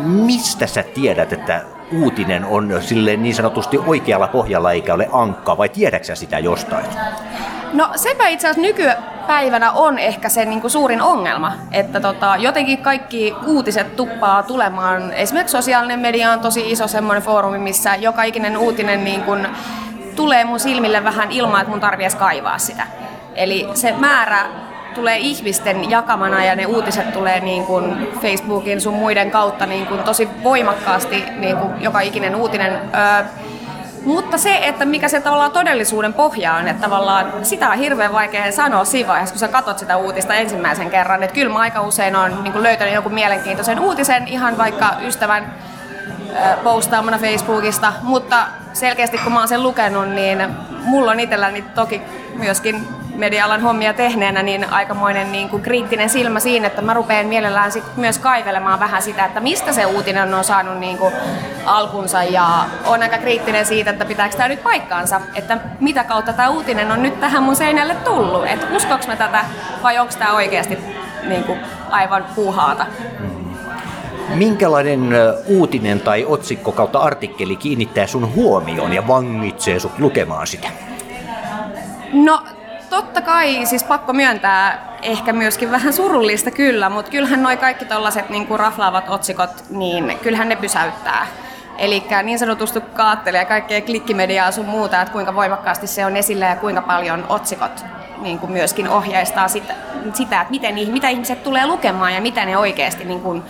mistä 0.04 0.66
sä 0.66 0.82
tiedät, 0.82 1.32
että 1.32 1.62
uutinen 1.92 2.44
on 2.44 2.74
silleen 2.80 3.22
niin 3.22 3.34
sanotusti 3.34 3.78
oikealla 3.86 4.28
pohjalla 4.28 4.72
eikä 4.72 4.94
ole 4.94 5.08
ankkaa, 5.12 5.58
vai 5.58 5.68
tiedätkö 5.68 6.06
sä 6.06 6.14
sitä 6.14 6.38
jostain? 6.38 6.86
No 7.72 7.88
sepä 7.96 8.28
itse 8.28 8.48
asiassa 8.48 8.62
nykypäivänä 8.62 9.72
on 9.72 9.98
ehkä 9.98 10.28
se 10.28 10.44
niin 10.44 10.60
kuin 10.60 10.70
suurin 10.70 11.02
ongelma, 11.02 11.52
että 11.72 12.00
tota, 12.00 12.36
jotenkin 12.36 12.78
kaikki 12.78 13.34
uutiset 13.46 13.96
tuppaa 13.96 14.42
tulemaan. 14.42 15.12
Esimerkiksi 15.12 15.52
sosiaalinen 15.52 16.00
media 16.00 16.32
on 16.32 16.40
tosi 16.40 16.70
iso 16.70 16.88
semmoinen 16.88 17.22
foorumi, 17.22 17.58
missä 17.58 17.94
joka 17.94 18.22
ikinen 18.22 18.56
uutinen 18.56 19.04
niin 19.04 19.22
kuin 19.22 19.48
tulee 20.16 20.44
mun 20.44 20.60
silmille 20.60 21.04
vähän 21.04 21.32
ilman, 21.32 21.60
että 21.60 21.70
mun 21.70 21.80
tarvii 21.80 22.04
edes 22.04 22.14
kaivaa 22.14 22.58
sitä. 22.58 22.86
Eli 23.34 23.68
se 23.74 23.92
määrä 23.92 24.46
tulee 24.94 25.18
ihmisten 25.18 25.90
jakamana 25.90 26.44
ja 26.44 26.56
ne 26.56 26.66
uutiset 26.66 27.12
tulee 27.12 27.40
niin 27.40 27.66
kuin 27.66 28.12
Facebookin 28.22 28.80
sun 28.80 28.94
muiden 28.94 29.30
kautta 29.30 29.66
niin 29.66 29.86
kuin 29.86 30.02
tosi 30.02 30.28
voimakkaasti 30.42 31.24
niin 31.36 31.56
kuin 31.56 31.82
joka 31.82 32.00
ikinen 32.00 32.36
uutinen. 32.36 32.72
Öö, 32.72 33.24
mutta 34.04 34.38
se, 34.38 34.58
että 34.62 34.84
mikä 34.84 35.08
se 35.08 35.20
tavallaan 35.20 35.50
todellisuuden 35.50 36.12
pohja 36.12 36.54
on, 36.54 36.68
että 36.68 36.82
tavallaan 36.82 37.32
sitä 37.42 37.70
on 37.70 37.78
hirveän 37.78 38.12
vaikea 38.12 38.52
sanoa 38.52 38.84
siinä 38.84 39.08
vaiheessa, 39.08 39.32
kun 39.32 39.40
sä 39.40 39.48
katsot 39.48 39.78
sitä 39.78 39.96
uutista 39.96 40.34
ensimmäisen 40.34 40.90
kerran. 40.90 41.22
Että 41.22 41.34
kyllä 41.34 41.52
mä 41.52 41.58
aika 41.58 41.80
usein 41.80 42.16
on 42.16 42.44
niin 42.44 42.62
löytänyt 42.62 42.94
jonkun 42.94 43.14
mielenkiintoisen 43.14 43.80
uutisen 43.80 44.28
ihan 44.28 44.58
vaikka 44.58 44.90
ystävän 45.06 45.54
postaamana 46.64 47.18
Facebookista, 47.18 47.92
mutta 48.02 48.46
selkeästi 48.72 49.18
kun 49.18 49.32
mä 49.32 49.38
oon 49.38 49.48
sen 49.48 49.62
lukenut, 49.62 50.08
niin 50.08 50.46
mulla 50.84 51.10
on 51.10 51.20
itselläni 51.20 51.62
toki 51.62 52.02
myöskin 52.34 52.88
media-alan 53.14 53.60
hommia 53.60 53.92
tehneenä 53.92 54.42
niin 54.42 54.72
aikamoinen 54.72 55.32
niin 55.32 55.48
kuin 55.48 55.62
kriittinen 55.62 56.08
silmä 56.08 56.40
siinä, 56.40 56.66
että 56.66 56.82
mä 56.82 56.94
rupean 56.94 57.26
mielellään 57.26 57.72
sit 57.72 57.84
myös 57.96 58.18
kaivelemaan 58.18 58.80
vähän 58.80 59.02
sitä, 59.02 59.24
että 59.24 59.40
mistä 59.40 59.72
se 59.72 59.86
uutinen 59.86 60.34
on 60.34 60.44
saanut 60.44 60.78
niin 60.78 60.98
kuin 60.98 61.14
alkunsa 61.66 62.22
ja 62.22 62.64
on 62.86 63.02
aika 63.02 63.18
kriittinen 63.18 63.66
siitä, 63.66 63.90
että 63.90 64.04
pitääkö 64.04 64.36
tämä 64.36 64.48
nyt 64.48 64.62
paikkaansa, 64.62 65.20
että 65.34 65.58
mitä 65.80 66.04
kautta 66.04 66.32
tämä 66.32 66.48
uutinen 66.48 66.92
on 66.92 67.02
nyt 67.02 67.20
tähän 67.20 67.42
mun 67.42 67.56
seinälle 67.56 67.94
tullut, 67.94 68.46
että 68.46 68.66
uskoks 68.76 69.06
mä 69.06 69.16
tätä 69.16 69.44
vai 69.82 69.98
onko 69.98 70.12
tämä 70.18 70.32
oikeasti 70.32 70.78
niin 71.28 71.44
kuin 71.44 71.58
aivan 71.90 72.24
puuhaata. 72.34 72.86
Minkälainen 74.34 75.10
uutinen 75.46 76.00
tai 76.00 76.24
otsikko 76.28 76.72
kautta 76.72 76.98
artikkeli 76.98 77.56
kiinnittää 77.56 78.06
sun 78.06 78.34
huomioon 78.34 78.92
ja 78.92 79.08
vangitsee 79.08 79.80
sut 79.80 79.98
lukemaan 79.98 80.46
sitä? 80.46 80.68
No 82.12 82.42
totta 82.94 83.20
kai, 83.20 83.66
siis 83.66 83.84
pakko 83.84 84.12
myöntää, 84.12 84.96
ehkä 85.02 85.32
myöskin 85.32 85.70
vähän 85.70 85.92
surullista 85.92 86.50
kyllä, 86.50 86.88
mutta 86.88 87.10
kyllähän 87.10 87.42
noi 87.42 87.56
kaikki 87.56 87.84
tollaset 87.84 88.30
niin 88.30 88.46
raflaavat 88.50 89.08
otsikot, 89.08 89.64
niin 89.70 90.18
kyllähän 90.22 90.48
ne 90.48 90.56
pysäyttää. 90.56 91.26
Eli 91.78 92.04
niin 92.22 92.38
sanotusti 92.38 92.80
kaattelee 92.80 93.44
kaikkea 93.44 93.80
klikkimediaa 93.80 94.52
sun 94.52 94.66
muuta, 94.66 95.00
että 95.00 95.12
kuinka 95.12 95.34
voimakkaasti 95.34 95.86
se 95.86 96.06
on 96.06 96.16
esillä 96.16 96.46
ja 96.46 96.56
kuinka 96.56 96.82
paljon 96.82 97.26
otsikot 97.28 97.84
niin 98.18 98.38
kuin 98.38 98.52
myöskin 98.52 98.88
ohjeistaa 98.88 99.48
sitä, 99.48 99.74
sitä 100.12 100.40
että 100.40 100.50
miten, 100.50 100.74
mitä 100.74 101.08
ihmiset 101.08 101.42
tulee 101.42 101.66
lukemaan 101.66 102.14
ja 102.14 102.20
mitä 102.20 102.44
ne 102.44 102.56
oikeasti 102.56 103.04
niin 103.04 103.20
kuin 103.20 103.42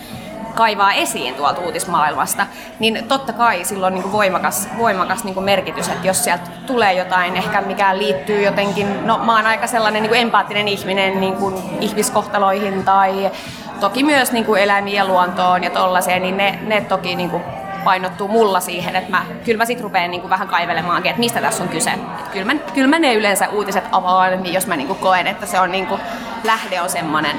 kaivaa 0.55 0.93
esiin 0.93 1.35
tuolta 1.35 1.61
uutismaailmasta, 1.61 2.47
niin 2.79 3.05
totta 3.07 3.33
kai 3.33 3.63
sillä 3.63 3.87
on 3.87 3.93
niin 3.93 4.03
kuin 4.03 4.11
voimakas, 4.11 4.69
voimakas 4.77 5.23
niin 5.23 5.33
kuin 5.33 5.43
merkitys, 5.43 5.87
että 5.87 6.07
jos 6.07 6.23
sieltä 6.23 6.43
tulee 6.67 6.93
jotain 6.93 7.35
ehkä 7.35 7.61
mikä 7.61 7.97
liittyy 7.97 8.41
jotenkin, 8.41 9.07
no 9.07 9.17
mä 9.17 9.35
oon 9.35 9.45
aika 9.45 9.67
sellainen 9.67 10.03
niin 10.03 10.09
kuin 10.09 10.21
empaattinen 10.21 10.67
ihminen 10.67 11.21
niin 11.21 11.35
kuin 11.35 11.55
ihmiskohtaloihin 11.81 12.83
tai 12.83 13.31
toki 13.79 14.03
myös 14.03 14.31
niin 14.31 14.45
kuin 14.45 14.61
eläimiin 14.61 14.97
ja 14.97 15.05
luontoon 15.05 15.63
ja 15.63 15.69
tollaiseen, 15.69 16.21
niin 16.21 16.37
ne, 16.37 16.59
ne 16.61 16.81
toki 16.81 17.15
niin 17.15 17.29
kuin 17.29 17.43
painottuu 17.83 18.27
mulla 18.27 18.59
siihen, 18.59 18.95
että 18.95 19.11
mä, 19.11 19.25
kyllä 19.45 19.57
mä 19.57 19.65
sit 19.65 19.81
rupean 19.81 20.11
niin 20.11 20.21
kuin 20.21 20.29
vähän 20.29 20.47
kaivelemaankin, 20.47 21.09
että 21.09 21.19
mistä 21.19 21.41
tässä 21.41 21.63
on 21.63 21.69
kyse. 21.69 21.89
Et 21.89 22.27
kyllä, 22.31 22.53
mä, 22.53 22.59
kyllä 22.73 22.87
mä 22.87 22.99
ne 22.99 23.13
yleensä 23.13 23.49
uutiset 23.49 23.83
avaan, 23.91 24.43
niin 24.43 24.53
jos 24.53 24.67
mä 24.67 24.77
kuin 24.87 24.99
koen, 24.99 25.27
että 25.27 25.45
se 25.45 25.59
on 25.59 25.71
niin 25.71 25.87
kuin, 25.87 26.01
lähde 26.43 26.81
on 26.81 26.89
semmoinen, 26.89 27.35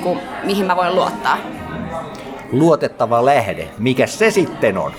kuin, 0.00 0.20
mihin 0.44 0.66
mä 0.66 0.76
voin 0.76 0.94
luottaa. 0.94 1.36
Luotettava 2.52 3.24
lähde, 3.24 3.68
mikä 3.78 4.06
se 4.06 4.30
sitten 4.30 4.78
on? 4.78 4.92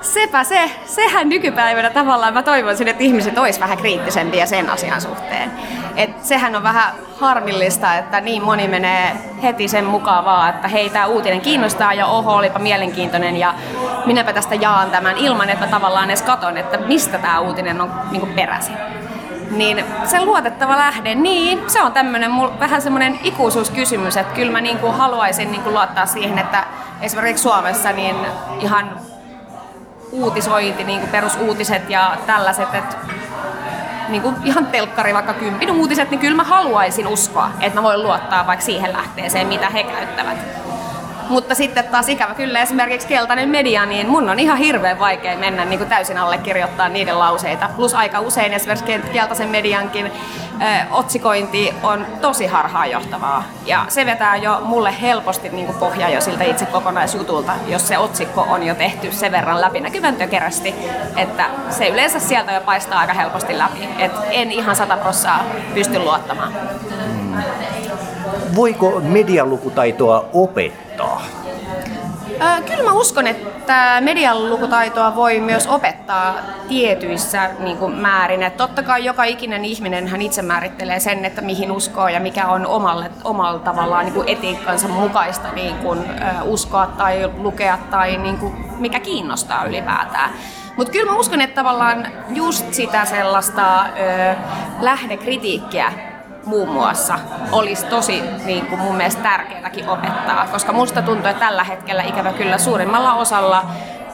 Sepä 0.00 0.44
se, 0.44 0.70
sehän 0.84 1.28
nykypäivänä 1.28 1.90
tavallaan 1.90 2.34
mä 2.34 2.42
toivoisin, 2.42 2.88
että 2.88 3.02
ihmiset 3.02 3.38
olisi 3.38 3.60
vähän 3.60 3.78
kriittisempiä 3.78 4.46
sen 4.46 4.70
asian 4.70 5.00
suhteen. 5.00 5.50
Et 5.96 6.24
sehän 6.24 6.56
on 6.56 6.62
vähän 6.62 6.94
harmillista, 7.16 7.94
että 7.94 8.20
niin 8.20 8.42
moni 8.42 8.68
menee 8.68 9.12
heti 9.42 9.68
sen 9.68 9.84
mukaan 9.84 10.24
vaan, 10.24 10.50
että 10.50 10.68
hei 10.68 10.90
tämä 10.90 11.06
uutinen 11.06 11.40
kiinnostaa 11.40 11.94
ja 11.94 12.06
oho 12.06 12.34
olipa 12.34 12.58
mielenkiintoinen 12.58 13.36
ja 13.36 13.54
minäpä 14.06 14.32
tästä 14.32 14.54
jaan 14.54 14.90
tämän 14.90 15.16
ilman, 15.16 15.50
että 15.50 15.64
mä 15.64 15.70
tavallaan 15.70 16.10
edes 16.10 16.22
katon, 16.22 16.56
että 16.56 16.78
mistä 16.78 17.18
tämä 17.18 17.40
uutinen 17.40 17.80
on 17.80 17.90
niin 18.10 18.32
peräisin. 18.34 18.74
Niin 19.50 19.84
se 20.04 20.24
luotettava 20.24 20.76
lähde, 20.76 21.14
niin 21.14 21.70
se 21.70 21.82
on 21.82 21.92
tämmöinen 21.92 22.30
vähän 22.60 22.82
semmoinen 22.82 23.18
ikuisuuskysymys, 23.22 24.16
että 24.16 24.34
kyllä 24.34 24.52
mä 24.52 24.60
niin 24.60 24.78
kuin 24.78 24.94
haluaisin 24.94 25.50
niin 25.50 25.62
kuin 25.62 25.74
luottaa 25.74 26.06
siihen, 26.06 26.38
että 26.38 26.64
esimerkiksi 27.00 27.42
Suomessa 27.42 27.92
niin 27.92 28.16
ihan 28.60 29.00
uutisointi, 30.12 30.84
niin 30.84 31.00
kuin 31.00 31.10
perusuutiset 31.10 31.90
ja 31.90 32.16
tällaiset, 32.26 32.74
että 32.74 32.96
niin 34.08 34.22
kuin 34.22 34.36
ihan 34.44 34.66
telkkari, 34.66 35.14
vaikka 35.14 35.34
kympin 35.34 35.70
uutiset, 35.70 36.10
niin 36.10 36.20
kyllä 36.20 36.36
mä 36.36 36.44
haluaisin 36.44 37.06
uskoa, 37.06 37.50
että 37.60 37.78
mä 37.78 37.82
voin 37.82 38.02
luottaa 38.02 38.46
vaikka 38.46 38.64
siihen 38.64 38.92
lähteeseen, 38.92 39.46
mitä 39.46 39.70
he 39.70 39.82
käyttävät. 39.82 40.67
Mutta 41.28 41.54
sitten 41.54 41.84
taas 41.84 42.08
ikävä 42.08 42.34
kyllä 42.34 42.60
esimerkiksi 42.60 43.08
keltainen 43.08 43.48
media, 43.48 43.86
niin 43.86 44.08
mun 44.08 44.30
on 44.30 44.38
ihan 44.38 44.58
hirveän 44.58 44.98
vaikea 44.98 45.38
mennä 45.38 45.64
niin 45.64 45.78
kuin 45.78 45.90
täysin 45.90 46.18
allekirjoittaa 46.18 46.88
niiden 46.88 47.18
lauseita. 47.18 47.70
Plus 47.76 47.94
aika 47.94 48.20
usein 48.20 48.52
esimerkiksi 48.52 49.10
keltaisen 49.12 49.48
mediankin 49.48 50.06
ö, 50.06 50.10
otsikointi 50.90 51.74
on 51.82 52.06
tosi 52.20 52.46
harhaanjohtavaa. 52.46 53.44
Ja 53.66 53.84
se 53.88 54.06
vetää 54.06 54.36
jo 54.36 54.60
mulle 54.64 54.94
helposti 55.00 55.48
niin 55.48 55.66
kuin 55.66 55.78
pohjaa 55.78 56.08
jo 56.10 56.20
siltä 56.20 56.44
itse 56.44 56.66
kokonaisjutulta, 56.66 57.52
jos 57.66 57.88
se 57.88 57.98
otsikko 57.98 58.46
on 58.48 58.62
jo 58.62 58.74
tehty 58.74 59.12
sen 59.12 59.32
verran 59.32 59.60
läpinäkyvän 59.60 60.16
tökerästi, 60.16 60.74
että 61.16 61.44
se 61.70 61.88
yleensä 61.88 62.20
sieltä 62.20 62.52
jo 62.52 62.60
paistaa 62.60 62.98
aika 62.98 63.12
helposti 63.12 63.58
läpi. 63.58 63.88
Et 63.98 64.12
en 64.30 64.52
ihan 64.52 64.76
sata 64.76 64.96
prossaa 64.96 65.44
pysty 65.74 65.98
luottamaan. 65.98 66.52
Voiko 68.54 69.00
medialukutaitoa 69.00 70.28
opettaa? 70.32 71.22
Kyllä 72.66 72.82
mä 72.82 72.92
uskon, 72.92 73.26
että 73.26 74.00
median 74.00 74.50
lukutaitoa 74.50 75.14
voi 75.14 75.40
myös 75.40 75.66
opettaa 75.66 76.34
tietyissä 76.68 77.50
niin 77.58 77.76
kuin 77.76 77.94
määrin. 77.94 78.42
Että 78.42 78.56
totta 78.66 78.82
kai 78.82 79.04
joka 79.04 79.24
ikinen 79.24 79.64
ihminen 79.64 80.06
hän 80.08 80.22
itse 80.22 80.42
määrittelee 80.42 81.00
sen, 81.00 81.24
että 81.24 81.40
mihin 81.40 81.72
uskoo 81.72 82.08
ja 82.08 82.20
mikä 82.20 82.46
on 82.48 82.66
omalle, 82.66 83.10
omalla 83.24 83.58
tavallaan 83.58 84.04
niin 84.04 84.14
kuin 84.14 84.28
etiikkansa 84.28 84.88
mukaista 84.88 85.52
niin 85.52 85.74
kuin, 85.74 85.98
uskoa 86.44 86.86
tai 86.86 87.30
lukea 87.38 87.78
tai 87.90 88.16
niin 88.16 88.38
kuin, 88.38 88.54
mikä 88.78 89.00
kiinnostaa 89.00 89.64
ylipäätään. 89.64 90.30
Mutta 90.76 90.92
kyllä 90.92 91.12
mä 91.12 91.18
uskon, 91.18 91.40
että 91.40 91.54
tavallaan 91.54 92.06
just 92.28 92.74
sitä 92.74 93.04
sellaista 93.04 93.80
ö, 93.82 94.34
lähdekritiikkiä 94.80 95.92
muun 96.48 96.68
muassa 96.68 97.18
olisi 97.52 97.86
tosi 97.86 98.22
niin 98.44 98.66
kuin 98.66 98.80
mun 98.80 98.96
mielestä 98.96 99.22
tärkeätäkin 99.22 99.88
opettaa, 99.88 100.46
koska 100.52 100.72
musta 100.72 101.02
tuntuu, 101.02 101.30
että 101.30 101.46
tällä 101.46 101.64
hetkellä 101.64 102.02
ikävä 102.02 102.32
kyllä 102.32 102.58
suurimmalla 102.58 103.14
osalla 103.14 103.64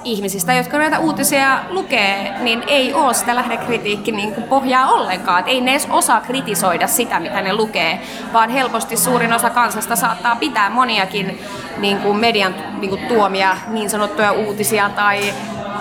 ihmisistä, 0.04 0.54
jotka 0.54 0.78
näitä 0.78 0.98
uutisia 0.98 1.58
lukee, 1.70 2.32
niin 2.40 2.62
ei 2.66 2.94
ole 2.94 3.14
sitä 3.14 3.34
lähdekritiikki 3.34 4.12
niin 4.12 4.34
kuin 4.34 4.44
pohjaa 4.44 4.86
ollenkaan. 4.86 5.40
Et 5.40 5.48
ei 5.48 5.60
ne 5.60 5.70
edes 5.70 5.88
osaa 5.90 6.20
kritisoida 6.20 6.86
sitä, 6.86 7.20
mitä 7.20 7.42
ne 7.42 7.54
lukee, 7.54 8.00
vaan 8.32 8.50
helposti 8.50 8.96
suurin 8.96 9.32
osa 9.32 9.50
kansasta 9.50 9.96
saattaa 9.96 10.36
pitää 10.36 10.70
moniakin 10.70 11.40
niin 11.78 11.98
kuin 11.98 12.16
median 12.16 12.54
niin 12.78 12.90
kuin 12.90 13.06
tuomia 13.08 13.56
niin 13.66 13.90
sanottuja 13.90 14.32
uutisia 14.32 14.88
tai 14.88 15.34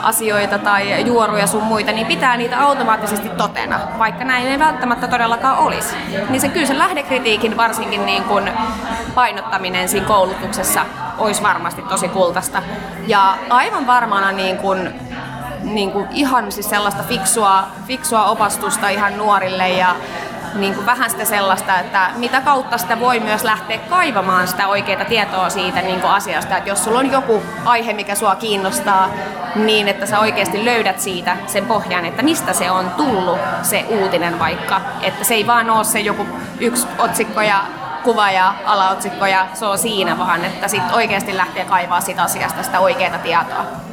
asioita 0.03 0.57
tai 0.59 1.07
juoruja 1.07 1.47
sun 1.47 1.63
muita, 1.63 1.91
niin 1.91 2.07
pitää 2.07 2.37
niitä 2.37 2.59
automaattisesti 2.59 3.29
totena, 3.29 3.79
vaikka 3.99 4.23
näin 4.23 4.47
ei 4.47 4.59
välttämättä 4.59 5.07
todellakaan 5.07 5.57
olisi. 5.57 5.95
Niin 6.29 6.41
se 6.41 6.49
kyllä 6.49 6.67
se 6.67 6.77
lähdekritiikin 6.77 7.57
varsinkin 7.57 8.05
niin 8.05 8.23
kuin 8.23 8.51
painottaminen 9.15 9.89
siinä 9.89 10.07
koulutuksessa 10.07 10.85
olisi 11.17 11.43
varmasti 11.43 11.81
tosi 11.81 12.07
kultaista. 12.07 12.63
Ja 13.07 13.37
aivan 13.49 13.87
varmana 13.87 14.31
niin 14.31 14.57
kuin, 14.57 14.93
niin 15.63 15.91
kuin 15.91 16.07
ihan 16.11 16.51
siis 16.51 16.69
sellaista 16.69 17.03
fiksua, 17.03 17.63
fiksua 17.87 18.25
opastusta 18.25 18.89
ihan 18.89 19.17
nuorille 19.17 19.69
ja 19.69 19.95
niin 20.55 20.75
kuin 20.75 20.85
vähän 20.85 21.09
sitä 21.09 21.25
sellaista, 21.25 21.79
että 21.79 22.09
mitä 22.15 22.41
kautta 22.41 22.77
sitä 22.77 22.99
voi 22.99 23.19
myös 23.19 23.43
lähteä 23.43 23.77
kaivamaan 23.77 24.47
sitä 24.47 24.67
oikeaa 24.67 25.05
tietoa 25.05 25.49
siitä 25.49 25.81
niin 25.81 26.01
kuin 26.01 26.11
asiasta. 26.11 26.57
Että 26.57 26.69
jos 26.69 26.83
sulla 26.83 26.99
on 26.99 27.11
joku 27.11 27.43
aihe, 27.65 27.93
mikä 27.93 28.15
sua 28.15 28.35
kiinnostaa, 28.35 29.09
niin 29.55 29.87
että 29.87 30.05
sä 30.05 30.19
oikeasti 30.19 30.65
löydät 30.65 30.99
siitä 30.99 31.37
sen 31.47 31.65
pohjan, 31.65 32.05
että 32.05 32.23
mistä 32.23 32.53
se 32.53 32.71
on 32.71 32.91
tullut 32.91 33.39
se 33.61 33.85
uutinen 33.89 34.39
vaikka. 34.39 34.81
Että 35.01 35.23
se 35.23 35.33
ei 35.33 35.47
vaan 35.47 35.69
ole 35.69 35.83
se 35.83 35.99
joku 35.99 36.27
yksi 36.59 36.87
otsikko 36.97 37.41
ja 37.41 37.63
kuva 38.03 38.31
ja 38.31 38.53
alaotsikko 38.65 39.25
ja 39.25 39.47
se 39.53 39.65
on 39.65 39.77
siinä, 39.77 40.17
vaan 40.17 40.45
että 40.45 40.67
sitten 40.67 40.95
oikeasti 40.95 41.37
lähtee 41.37 41.65
kaivaa 41.65 42.01
sitä 42.01 42.23
asiasta 42.23 42.63
sitä 42.63 42.79
oikeaa 42.79 43.17
tietoa. 43.17 43.92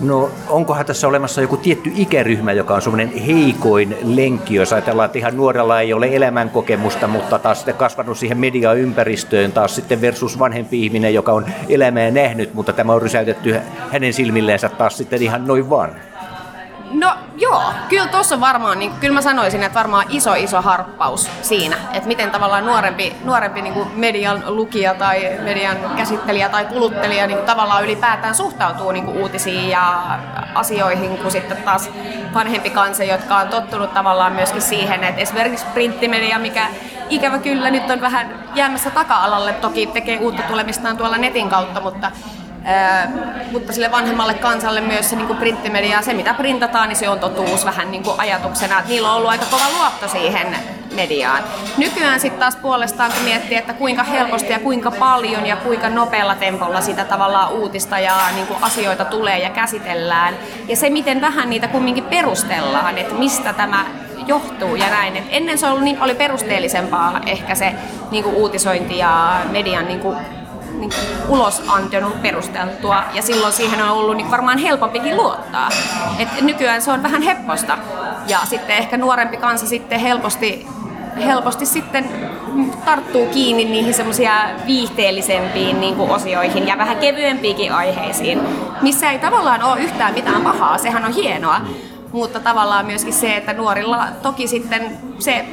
No 0.00 0.30
onkohan 0.48 0.86
tässä 0.86 1.08
olemassa 1.08 1.40
joku 1.40 1.56
tietty 1.56 1.92
ikäryhmä, 1.94 2.52
joka 2.52 2.74
on 2.74 2.82
semmoinen 2.82 3.12
heikoin 3.18 3.96
lenkki, 4.02 4.54
jos 4.54 4.72
ajatellaan, 4.72 5.06
että 5.06 5.18
ihan 5.18 5.36
nuorella 5.36 5.80
ei 5.80 5.92
ole 5.92 6.08
elämänkokemusta, 6.12 7.06
mutta 7.06 7.38
taas 7.38 7.58
sitten 7.58 7.74
kasvanut 7.74 8.18
siihen 8.18 8.38
mediaympäristöön, 8.38 9.52
taas 9.52 9.74
sitten 9.74 10.00
versus 10.00 10.38
vanhempi 10.38 10.84
ihminen, 10.84 11.14
joka 11.14 11.32
on 11.32 11.46
elämää 11.68 12.10
nähnyt, 12.10 12.54
mutta 12.54 12.72
tämä 12.72 12.92
on 12.92 13.02
rysäytetty 13.02 13.56
hänen 13.90 14.12
silmilleensä 14.12 14.68
taas 14.68 14.96
sitten 14.96 15.22
ihan 15.22 15.46
noin 15.46 15.70
vaan. 15.70 15.90
No 16.90 17.14
joo, 17.36 17.62
kyllä 17.88 18.06
tuossa 18.06 18.40
varmaan, 18.40 18.78
niin 18.78 18.92
kyllä 19.00 19.14
mä 19.14 19.22
sanoisin, 19.22 19.62
että 19.62 19.78
varmaan 19.78 20.06
iso 20.08 20.34
iso 20.34 20.62
harppaus 20.62 21.30
siinä, 21.42 21.76
että 21.92 22.08
miten 22.08 22.30
tavallaan 22.30 22.66
nuorempi, 22.66 23.16
nuorempi 23.24 23.62
niin 23.62 23.74
kuin 23.74 23.88
median 23.94 24.42
lukija 24.46 24.94
tai 24.94 25.30
median 25.42 25.76
käsittelijä 25.96 26.48
tai 26.48 26.64
kuluttelija 26.64 27.26
niin 27.26 27.36
kuin 27.36 27.46
tavallaan 27.46 27.84
ylipäätään 27.84 28.34
suhtautuu 28.34 28.92
niin 28.92 29.04
kuin 29.04 29.16
uutisiin 29.16 29.68
ja 29.68 30.02
asioihin, 30.54 31.18
kun 31.18 31.30
sitten 31.30 31.56
taas 31.56 31.90
vanhempi 32.34 32.70
kansa, 32.70 33.04
jotka 33.04 33.36
on 33.36 33.48
tottunut 33.48 33.94
tavallaan 33.94 34.32
myöskin 34.32 34.62
siihen, 34.62 35.04
että 35.04 35.20
esimerkiksi 35.20 35.66
printtimedia, 35.74 36.38
mikä 36.38 36.66
ikävä 37.10 37.38
kyllä 37.38 37.70
nyt 37.70 37.90
on 37.90 38.00
vähän 38.00 38.44
jäämässä 38.54 38.90
taka-alalle, 38.90 39.52
toki 39.52 39.86
tekee 39.86 40.18
uutta 40.18 40.42
tulemistaan 40.42 40.96
tuolla 40.96 41.18
netin 41.18 41.48
kautta, 41.48 41.80
mutta 41.80 42.10
mutta 43.52 43.72
sille 43.72 43.90
vanhemmalle 43.90 44.34
kansalle 44.34 44.80
myös 44.80 45.10
se 45.10 45.16
niin 45.16 45.26
kuin 45.26 45.38
printtimedia, 45.38 46.02
se 46.02 46.14
mitä 46.14 46.34
printataan, 46.34 46.88
niin 46.88 46.96
se 46.96 47.08
on 47.08 47.20
totuus 47.20 47.64
vähän 47.64 47.90
niin 47.90 48.02
kuin 48.02 48.20
ajatuksena. 48.20 48.78
Että 48.78 48.90
niillä 48.90 49.10
on 49.10 49.16
ollut 49.16 49.30
aika 49.30 49.44
kova 49.50 49.64
luotto 49.78 50.08
siihen 50.08 50.56
mediaan. 50.94 51.44
Nykyään 51.76 52.20
sitten 52.20 52.40
taas 52.40 52.56
puolestaan, 52.56 53.12
kun 53.12 53.22
miettii, 53.22 53.56
että 53.56 53.72
kuinka 53.72 54.02
helposti 54.02 54.52
ja 54.52 54.58
kuinka 54.58 54.90
paljon 54.90 55.46
ja 55.46 55.56
kuinka 55.56 55.88
nopealla 55.88 56.34
tempolla 56.34 56.80
sitä 56.80 57.04
tavallaan 57.04 57.52
uutista 57.52 57.98
ja 57.98 58.14
niin 58.34 58.46
kuin 58.46 58.62
asioita 58.62 59.04
tulee 59.04 59.38
ja 59.38 59.50
käsitellään. 59.50 60.34
Ja 60.68 60.76
se, 60.76 60.90
miten 60.90 61.20
vähän 61.20 61.50
niitä 61.50 61.68
kumminkin 61.68 62.04
perustellaan, 62.04 62.98
että 62.98 63.14
mistä 63.14 63.52
tämä 63.52 63.84
johtuu 64.26 64.76
ja 64.76 64.90
näin. 64.90 65.16
Et 65.16 65.24
ennen 65.30 65.58
se 65.58 65.66
ollut 65.66 65.84
niin 65.84 65.96
paljon 65.96 66.16
perusteellisempaa 66.16 67.20
ehkä 67.26 67.54
se 67.54 67.72
niin 68.10 68.24
kuin 68.24 68.36
uutisointi 68.36 68.98
ja 68.98 69.40
median 69.50 69.88
niin 69.88 70.00
kuin 70.00 70.16
niin 70.80 70.90
ulosanti 71.28 71.96
on 71.96 72.04
ollut 72.04 72.22
perusteltua 72.22 73.02
ja 73.14 73.22
silloin 73.22 73.52
siihen 73.52 73.82
on 73.82 73.90
ollut 73.90 74.16
niin 74.16 74.30
varmaan 74.30 74.58
helpompikin 74.58 75.16
luottaa. 75.16 75.68
Et 76.18 76.40
nykyään 76.40 76.82
se 76.82 76.92
on 76.92 77.02
vähän 77.02 77.22
hepposta 77.22 77.78
ja 78.28 78.38
sitten 78.44 78.76
ehkä 78.76 78.96
nuorempi 78.96 79.36
kansa 79.36 79.66
sitten 79.66 80.00
helposti 80.00 80.66
helposti 81.24 81.66
sitten 81.66 82.08
tarttuu 82.84 83.26
kiinni 83.26 83.64
niihin 83.64 83.94
semmoisia 83.94 84.32
viihteellisempiin 84.66 85.80
niin 85.80 85.94
kuin 85.94 86.10
osioihin 86.10 86.66
ja 86.66 86.78
vähän 86.78 86.96
kevyempiinkin 86.96 87.72
aiheisiin, 87.72 88.40
missä 88.82 89.10
ei 89.10 89.18
tavallaan 89.18 89.62
ole 89.62 89.80
yhtään 89.80 90.14
mitään 90.14 90.42
pahaa, 90.42 90.78
sehän 90.78 91.04
on 91.04 91.12
hienoa. 91.12 91.60
Mutta 92.12 92.40
tavallaan 92.40 92.86
myöskin 92.86 93.12
se, 93.12 93.36
että 93.36 93.52
nuorilla 93.52 94.06
toki 94.22 94.46
sitten 94.48 94.98
se 95.18 95.44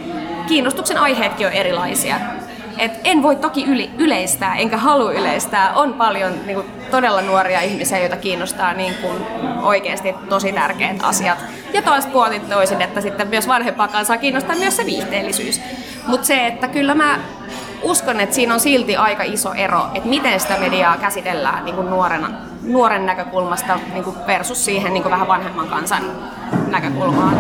kiinnostuksen 0.48 0.98
aiheetkin 0.98 1.48
on 1.48 1.54
erilaisia. 1.54 2.16
Et 2.78 2.92
en 3.04 3.24
voi 3.24 3.36
toki 3.36 3.66
yli, 3.66 3.92
yleistää, 3.98 4.56
enkä 4.56 4.78
halua 4.78 5.12
yleistää. 5.12 5.74
On 5.74 5.94
paljon 5.94 6.32
niin 6.46 6.56
kuin, 6.56 6.68
todella 6.92 7.22
nuoria 7.22 7.62
ihmisiä, 7.62 8.00
joita 8.00 8.18
kiinnostaa 8.18 8.74
niin 8.74 8.96
kuin, 9.02 9.26
oikeasti 9.62 10.16
tosi 10.30 10.54
tärkeät 10.54 10.98
asiat. 11.04 11.38
Ja 11.74 11.82
taas 11.82 12.06
puolin 12.06 12.42
toisin, 12.42 12.82
että 12.82 13.02
sitten 13.02 13.28
myös 13.28 13.48
vanhempaa 13.48 13.88
kansaa 13.88 14.18
kiinnostaa 14.18 14.56
myös 14.56 14.76
se 14.78 14.86
viihteellisyys. 14.86 15.62
Mutta 16.08 16.28
se, 16.28 16.48
että 16.48 16.68
kyllä 16.68 16.96
mä 16.96 17.20
uskon, 17.84 18.20
että 18.20 18.36
siinä 18.36 18.54
on 18.54 18.60
silti 18.60 18.96
aika 18.96 19.24
iso 19.24 19.54
ero, 19.54 19.86
että 19.94 20.10
miten 20.10 20.40
sitä 20.40 20.58
mediaa 20.60 20.98
käsitellään 20.98 21.66
niin 21.66 21.76
kuin 21.76 21.90
nuorena, 21.90 22.30
nuoren 22.64 23.06
näkökulmasta 23.06 23.80
niin 23.94 24.04
kuin 24.04 24.16
versus 24.28 24.66
siihen 24.66 24.94
niin 24.94 25.04
kuin 25.04 25.12
vähän 25.12 25.28
vanhemman 25.28 25.68
kansan 25.68 26.04
näkökulmaan. 26.68 27.38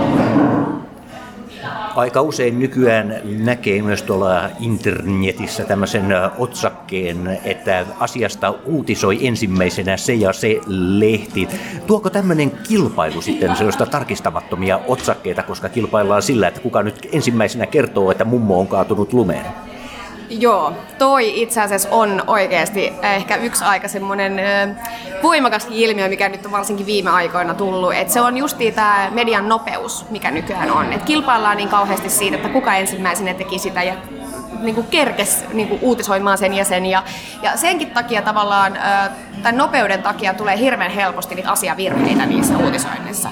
Aika 1.95 2.21
usein 2.21 2.59
nykyään 2.59 3.21
näkee 3.23 3.81
myös 3.81 4.03
tuolla 4.03 4.49
internetissä 4.59 5.63
tämmöisen 5.63 6.05
otsakkeen, 6.37 7.39
että 7.43 7.85
asiasta 7.99 8.53
uutisoi 8.65 9.27
ensimmäisenä 9.27 9.97
se 9.97 10.13
ja 10.13 10.33
se 10.33 10.59
lehti. 10.67 11.47
Tuoko 11.87 12.09
tämmöinen 12.09 12.51
kilpailu 12.51 13.21
sitten 13.21 13.55
sellaista 13.55 13.85
tarkistamattomia 13.85 14.79
otsakkeita, 14.87 15.43
koska 15.43 15.69
kilpaillaan 15.69 16.21
sillä, 16.21 16.47
että 16.47 16.59
kuka 16.59 16.83
nyt 16.83 17.09
ensimmäisenä 17.11 17.65
kertoo, 17.67 18.11
että 18.11 18.25
mummo 18.25 18.59
on 18.59 18.67
kaatunut 18.67 19.13
lumeen? 19.13 19.45
Joo, 20.29 20.73
toi 20.97 21.41
itse 21.41 21.61
asiassa 21.61 21.89
on 21.91 22.23
oikeasti 22.27 22.93
ehkä 23.01 23.35
yksi 23.35 23.63
aika 23.63 23.87
semmoinen 23.87 24.41
voimakas 25.23 25.67
ilmiö, 25.69 26.07
mikä 26.07 26.29
nyt 26.29 26.45
on 26.45 26.51
varsinkin 26.51 26.85
viime 26.85 27.09
aikoina 27.09 27.53
tullut. 27.53 27.93
Et 27.93 28.09
se 28.09 28.21
on 28.21 28.37
justi 28.37 28.71
tämä 28.71 29.09
median 29.11 29.49
nopeus, 29.49 30.05
mikä 30.09 30.31
nykyään 30.31 30.71
on. 30.71 30.93
Et 30.93 31.03
kilpaillaan 31.03 31.57
niin 31.57 31.69
kauheasti 31.69 32.09
siitä, 32.09 32.35
että 32.35 32.49
kuka 32.49 32.75
ensimmäisenä 32.75 33.33
teki 33.33 33.59
sitä 33.59 33.83
ja 33.83 33.93
niin 34.59 34.75
kuin 34.75 34.87
kerkes 34.87 35.45
niin 35.53 35.67
kuin 35.67 35.79
uutisoimaan 35.81 36.37
sen 36.37 36.53
ja 36.53 36.65
sen. 36.65 36.85
Ja, 36.85 37.03
ja 37.41 37.57
senkin 37.57 37.91
takia 37.91 38.21
tavallaan, 38.21 38.77
tämän 39.43 39.57
nopeuden 39.57 40.03
takia 40.03 40.33
tulee 40.33 40.57
hirveän 40.57 40.91
helposti 40.91 41.35
niitä 41.35 41.51
asiavirheitä 41.51 42.25
niissä 42.25 42.57
uutisoinnissa. 42.57 43.29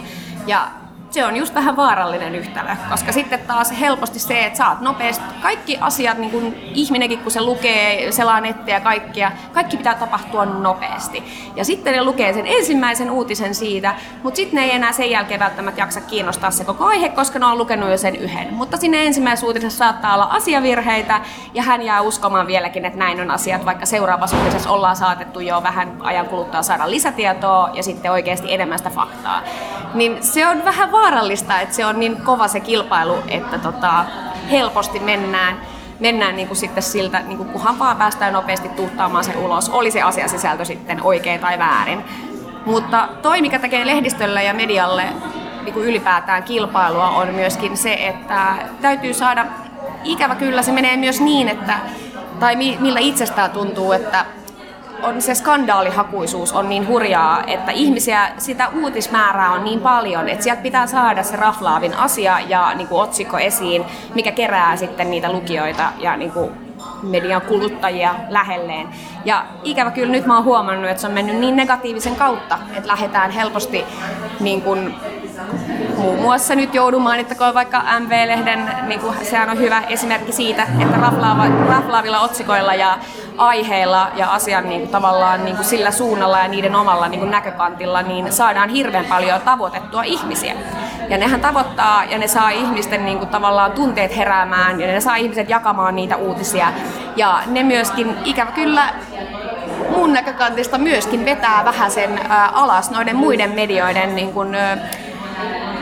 Ja 0.48 0.68
se 1.12 1.26
on 1.26 1.36
just 1.36 1.56
vähän 1.56 1.76
vaarallinen 1.76 2.36
yhtälö, 2.36 2.70
koska 2.90 3.12
sitten 3.12 3.40
taas 3.40 3.80
helposti 3.80 4.20
se, 4.20 4.46
että 4.46 4.58
saat 4.58 4.82
nopeasti 4.82 5.24
kaikki 5.42 5.78
asiat, 5.82 6.18
niin 6.18 6.32
kuin 6.32 6.56
ihminenkin 6.74 7.20
kun 7.20 7.32
se 7.32 7.42
lukee, 7.42 8.12
selaa 8.12 8.42
nettiä 8.42 8.76
ja 8.76 8.80
kaikkia, 8.80 9.32
kaikki 9.54 9.78
pitää 9.78 9.96
tapahtua 9.96 10.46
nopeasti. 10.46 11.24
Ja 11.56 11.66
sitten 11.66 11.94
ne 11.94 12.04
lukee 12.04 12.34
sen 12.34 12.48
ensimmäisen 12.48 13.12
uutisen 13.12 13.56
siitä, 13.56 13.96
mutta 14.24 14.38
sitten 14.38 14.56
ne 14.56 14.64
ei 14.64 14.76
enää 14.76 14.92
sen 14.92 15.12
jälkeen 15.12 15.40
välttämättä 15.40 15.82
jaksa 15.82 16.02
kiinnostaa 16.02 16.52
se 16.52 16.66
koko 16.66 16.86
aihe, 16.86 17.10
koska 17.10 17.40
ne 17.40 17.46
on 17.46 17.58
lukenut 17.58 17.90
jo 17.90 17.98
sen 17.98 18.16
yhden. 18.16 18.54
Mutta 18.54 18.78
sinne 18.78 19.06
ensimmäisessä 19.06 19.48
uutisessa 19.48 19.78
saattaa 19.78 20.14
olla 20.14 20.26
asiavirheitä 20.26 21.22
ja 21.54 21.64
hän 21.64 21.82
jää 21.82 22.02
uskomaan 22.02 22.48
vieläkin, 22.48 22.86
että 22.86 23.00
näin 23.00 23.22
on 23.22 23.32
asiat, 23.32 23.66
vaikka 23.66 23.86
seuraavassa 23.86 24.38
uutisessa 24.38 24.70
ollaan 24.70 24.96
saatettu 24.96 25.40
jo 25.40 25.64
vähän 25.64 25.98
ajan 26.00 26.26
kuluttua 26.26 26.62
saada 26.62 26.90
lisätietoa 26.90 27.70
ja 27.74 27.84
sitten 27.84 28.12
oikeasti 28.12 28.54
enemmän 28.54 28.78
sitä 28.78 28.90
faktaa. 28.90 29.42
Niin 29.94 30.24
se 30.24 30.48
on 30.48 30.66
vähän 30.66 30.92
vaarallista, 31.02 31.60
että 31.60 31.76
se 31.76 31.86
on 31.86 32.00
niin 32.00 32.22
kova 32.22 32.48
se 32.48 32.60
kilpailu, 32.60 33.16
että 33.28 33.58
tota, 33.58 34.06
helposti 34.52 35.00
mennään 35.00 35.62
mennään 36.00 36.36
niin 36.36 36.48
kuin 36.48 36.58
sitten 36.58 36.84
siltä, 36.84 37.20
niin 37.20 37.38
kuin 37.38 37.50
kunhan 37.50 37.80
vaan 37.80 37.98
päästään 37.98 38.34
nopeasti 38.34 38.70
tuuttaamaan 38.70 39.24
se 39.24 39.38
ulos, 39.38 39.70
oli 39.70 39.92
se 39.92 40.02
asiasisältö 40.02 40.66
sitten 40.66 41.04
oikein 41.04 41.40
tai 41.40 41.60
väärin. 41.60 42.04
Mutta 42.66 43.08
toi, 43.22 43.42
mikä 43.42 43.60
tekee 43.60 43.86
lehdistölle 43.86 44.44
ja 44.44 44.54
medialle 44.54 45.04
niin 45.64 45.74
kuin 45.74 45.86
ylipäätään 45.86 46.44
kilpailua, 46.44 47.10
on 47.10 47.28
myöskin 47.28 47.78
se, 47.78 47.94
että 47.94 48.56
täytyy 48.82 49.14
saada, 49.14 49.46
ikävä 50.04 50.36
kyllä 50.36 50.62
se 50.62 50.72
menee 50.72 50.98
myös 50.98 51.22
niin, 51.22 51.48
että, 51.48 51.80
tai 52.40 52.56
mi, 52.56 52.78
millä 52.80 53.00
itsestään 53.00 53.52
tuntuu, 53.52 53.92
että 53.92 54.26
on 55.04 55.22
se 55.22 55.36
skandaalihakuisuus 55.36 56.54
on 56.54 56.70
niin 56.70 56.88
hurjaa, 56.88 57.44
että 57.48 57.72
ihmisiä, 57.72 58.32
sitä 58.38 58.70
uutismäärää 58.82 59.52
on 59.52 59.64
niin 59.64 59.80
paljon, 59.80 60.30
että 60.30 60.44
sieltä 60.44 60.62
pitää 60.62 60.88
saada 60.88 61.24
se 61.24 61.36
raflaavin 61.36 61.94
asia 61.94 62.40
ja 62.40 62.74
niin 62.76 62.88
kuin 62.88 63.02
otsikko 63.02 63.40
esiin, 63.40 63.86
mikä 64.16 64.32
kerää 64.32 64.76
sitten 64.76 65.12
niitä 65.12 65.32
lukijoita 65.32 65.84
ja 66.00 66.18
niin 66.18 66.32
kuin 66.32 66.52
median 67.04 67.42
kuluttajia 67.42 68.16
lähelleen. 68.30 68.88
Ja 69.26 69.46
ikävä 69.64 69.92
kyllä 69.92 70.12
nyt 70.12 70.26
mä 70.26 70.36
oon 70.36 70.46
huomannut, 70.46 70.90
että 70.90 71.02
se 71.02 71.08
on 71.08 71.14
mennyt 71.14 71.36
niin 71.36 71.56
negatiivisen 71.56 72.16
kautta, 72.16 72.60
että 72.76 72.88
lähdetään 72.88 73.32
helposti 73.32 73.86
niin 74.40 74.62
kuin 74.62 74.96
muun 75.98 76.22
muassa 76.22 76.56
nyt 76.56 76.76
joudun 76.76 77.02
mainittakoon 77.02 77.54
vaikka 77.54 77.84
MV-lehden, 78.00 78.70
niin 78.88 79.00
kuin 79.00 79.16
sehän 79.26 79.50
on 79.50 79.58
hyvä 79.58 79.82
esimerkki 79.90 80.32
siitä, 80.32 80.68
että 80.80 80.98
raflaava, 80.98 81.48
raflaavilla 81.68 82.20
otsikoilla 82.20 82.74
ja 82.74 82.98
aiheilla 83.38 84.12
ja 84.16 84.28
asian 84.34 84.70
niin 84.70 84.82
kuin, 84.82 84.92
tavallaan 84.92 85.46
niin 85.46 85.56
kuin 85.56 85.66
sillä 85.66 85.92
suunnalla 85.92 86.40
ja 86.40 86.48
niiden 86.48 86.76
omalla 86.76 87.08
niin 87.08 87.20
kuin 87.20 87.32
näkökantilla, 87.32 88.02
niin 88.02 88.32
saadaan 88.32 88.70
hirveän 88.70 89.06
paljon 89.06 89.42
tavoitettua 89.42 90.04
ihmisiä. 90.04 90.54
Ja 91.10 91.18
nehän 91.18 91.42
tavoittaa 91.42 92.04
ja 92.04 92.18
ne 92.18 92.28
saa 92.28 92.50
ihmisten 92.50 93.06
niin 93.06 93.18
kuin, 93.18 93.30
tavallaan 93.30 93.72
tunteet 93.72 94.18
heräämään 94.18 94.82
ja 94.82 94.88
ne 94.88 95.02
saa 95.02 95.16
ihmiset 95.16 95.50
jakamaan 95.50 95.96
niitä 95.96 96.16
uutisia. 96.16 96.74
Ja 97.16 97.40
ne 97.46 97.64
myöskin 97.64 98.18
ikävä 98.26 98.52
kyllä 98.52 98.84
mun 99.96 100.14
näkökantista 100.14 100.78
myöskin 100.78 101.26
vetää 101.26 101.66
vähän 101.66 101.92
sen 101.92 102.20
alas 102.54 102.92
noiden 102.92 103.16
muiden 103.16 103.52
medioiden 103.52 104.16
niin 104.16 104.34
kuin, 104.34 104.56
ää, 104.56 104.78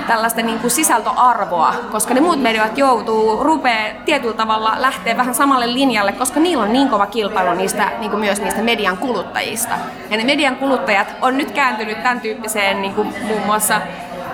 tällaista 0.07 0.41
niin 0.41 0.59
kuin 0.59 0.71
sisältöarvoa, 0.71 1.73
koska 1.91 2.13
ne 2.13 2.21
muut 2.21 2.41
mediat 2.41 2.77
joutuu, 2.77 3.43
rupee 3.43 4.01
tietyllä 4.05 4.33
tavalla 4.33 4.73
lähteä 4.77 5.17
vähän 5.17 5.35
samalle 5.35 5.73
linjalle, 5.73 6.11
koska 6.11 6.39
niillä 6.39 6.63
on 6.63 6.73
niin 6.73 6.89
kova 6.89 7.05
kilpailu 7.05 7.53
niistä, 7.53 7.91
niin 7.99 8.11
kuin 8.11 8.19
myös 8.19 8.41
niistä 8.41 8.61
median 8.61 8.97
kuluttajista. 8.97 9.75
Ja 10.09 10.17
ne 10.17 10.23
median 10.23 10.55
kuluttajat 10.55 11.07
on 11.21 11.37
nyt 11.37 11.51
kääntynyt 11.51 12.03
tämän 12.03 12.21
tyyppiseen 12.21 12.81
niin 12.81 12.93
kuin 12.93 13.13
muun 13.27 13.45
muassa 13.45 13.81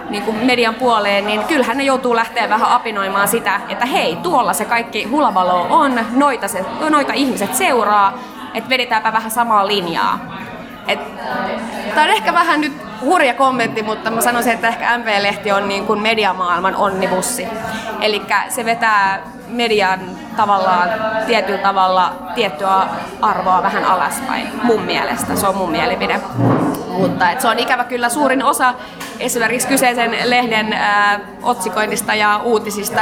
niin 0.10 0.24
kuin 0.24 0.38
median 0.38 0.76
puoleen, 0.76 1.26
niin 1.26 1.44
kyllähän 1.44 1.78
ne 1.78 1.84
joutuu 1.84 2.16
lähteä 2.16 2.50
vähän 2.50 2.70
apinoimaan 2.70 3.28
sitä, 3.28 3.62
että 3.70 3.86
hei, 3.86 4.16
tuolla 4.16 4.54
se 4.54 4.66
kaikki 4.66 5.04
hulabalo 5.04 5.68
on, 5.70 6.00
noita, 6.12 6.48
se, 6.48 6.66
noita 6.90 7.14
ihmiset 7.14 7.56
seuraa, 7.56 8.20
että 8.54 8.70
vedetäänpä 8.70 9.14
vähän 9.14 9.32
samaa 9.32 9.68
linjaa. 9.68 10.20
Tämä 11.96 12.08
on 12.08 12.14
ehkä 12.14 12.34
vähän 12.34 12.62
nyt 12.62 12.74
hurja 13.02 13.34
kommentti, 13.34 13.84
mutta 13.84 14.12
mä 14.12 14.22
sanoisin, 14.22 14.54
että 14.54 14.68
ehkä 14.68 14.98
MV-lehti 14.98 15.52
on 15.52 15.68
niin 15.68 15.86
kuin 15.86 16.02
mediamaailman 16.02 16.76
onnibussi. 16.76 17.48
Eli 18.02 18.22
se 18.50 18.66
vetää 18.66 19.20
median 19.48 20.00
tavallaan 20.36 20.90
tietyllä 21.26 21.60
tavalla 21.60 22.14
tiettyä 22.36 22.88
arvoa 23.22 23.64
vähän 23.64 23.84
alaspäin, 23.84 24.48
mun 24.64 24.82
mielestä. 24.82 25.36
Se 25.36 25.48
on 25.48 25.58
mun 25.58 25.72
mielipide. 25.72 26.22
Mutta 26.88 27.32
et 27.32 27.42
se 27.42 27.48
on 27.48 27.60
ikävä 27.60 27.84
kyllä 27.84 28.10
suurin 28.10 28.44
osa 28.44 28.74
esimerkiksi 29.20 29.68
kyseisen 29.68 30.16
lehden 30.24 30.74
ää, 30.74 31.20
otsikoinnista 31.44 32.14
ja 32.14 32.40
uutisista 32.44 33.02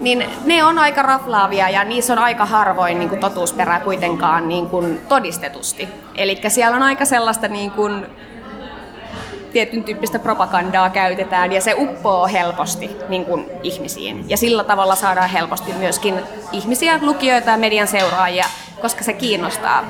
niin 0.00 0.24
ne 0.44 0.64
on 0.64 0.78
aika 0.78 1.02
raflaavia 1.02 1.68
ja 1.68 1.84
niissä 1.84 2.12
on 2.12 2.18
aika 2.18 2.46
harvoin 2.46 2.98
niin 2.98 3.08
kuin 3.08 3.20
totuusperää 3.20 3.80
kuitenkaan 3.80 4.48
niin 4.48 4.66
kuin 4.66 5.00
todistetusti. 5.08 5.88
Eli 6.14 6.40
siellä 6.48 6.76
on 6.76 6.82
aika 6.82 7.04
sellaista 7.04 7.48
niin 7.48 7.70
kuin, 7.70 8.06
tietyn 9.52 9.84
tyyppistä 9.84 10.18
propagandaa 10.18 10.90
käytetään 10.90 11.52
ja 11.52 11.60
se 11.60 11.74
uppoo 11.78 12.26
helposti 12.26 12.96
niin 13.08 13.24
kuin 13.24 13.46
ihmisiin. 13.62 14.24
Ja 14.28 14.36
sillä 14.36 14.64
tavalla 14.64 14.94
saadaan 14.94 15.30
helposti 15.30 15.72
myöskin 15.72 16.14
ihmisiä, 16.52 16.98
lukijoita 17.02 17.50
ja 17.50 17.56
median 17.56 17.88
seuraajia, 17.88 18.44
koska 18.80 19.04
se 19.04 19.12
kiinnostaa. 19.12 19.84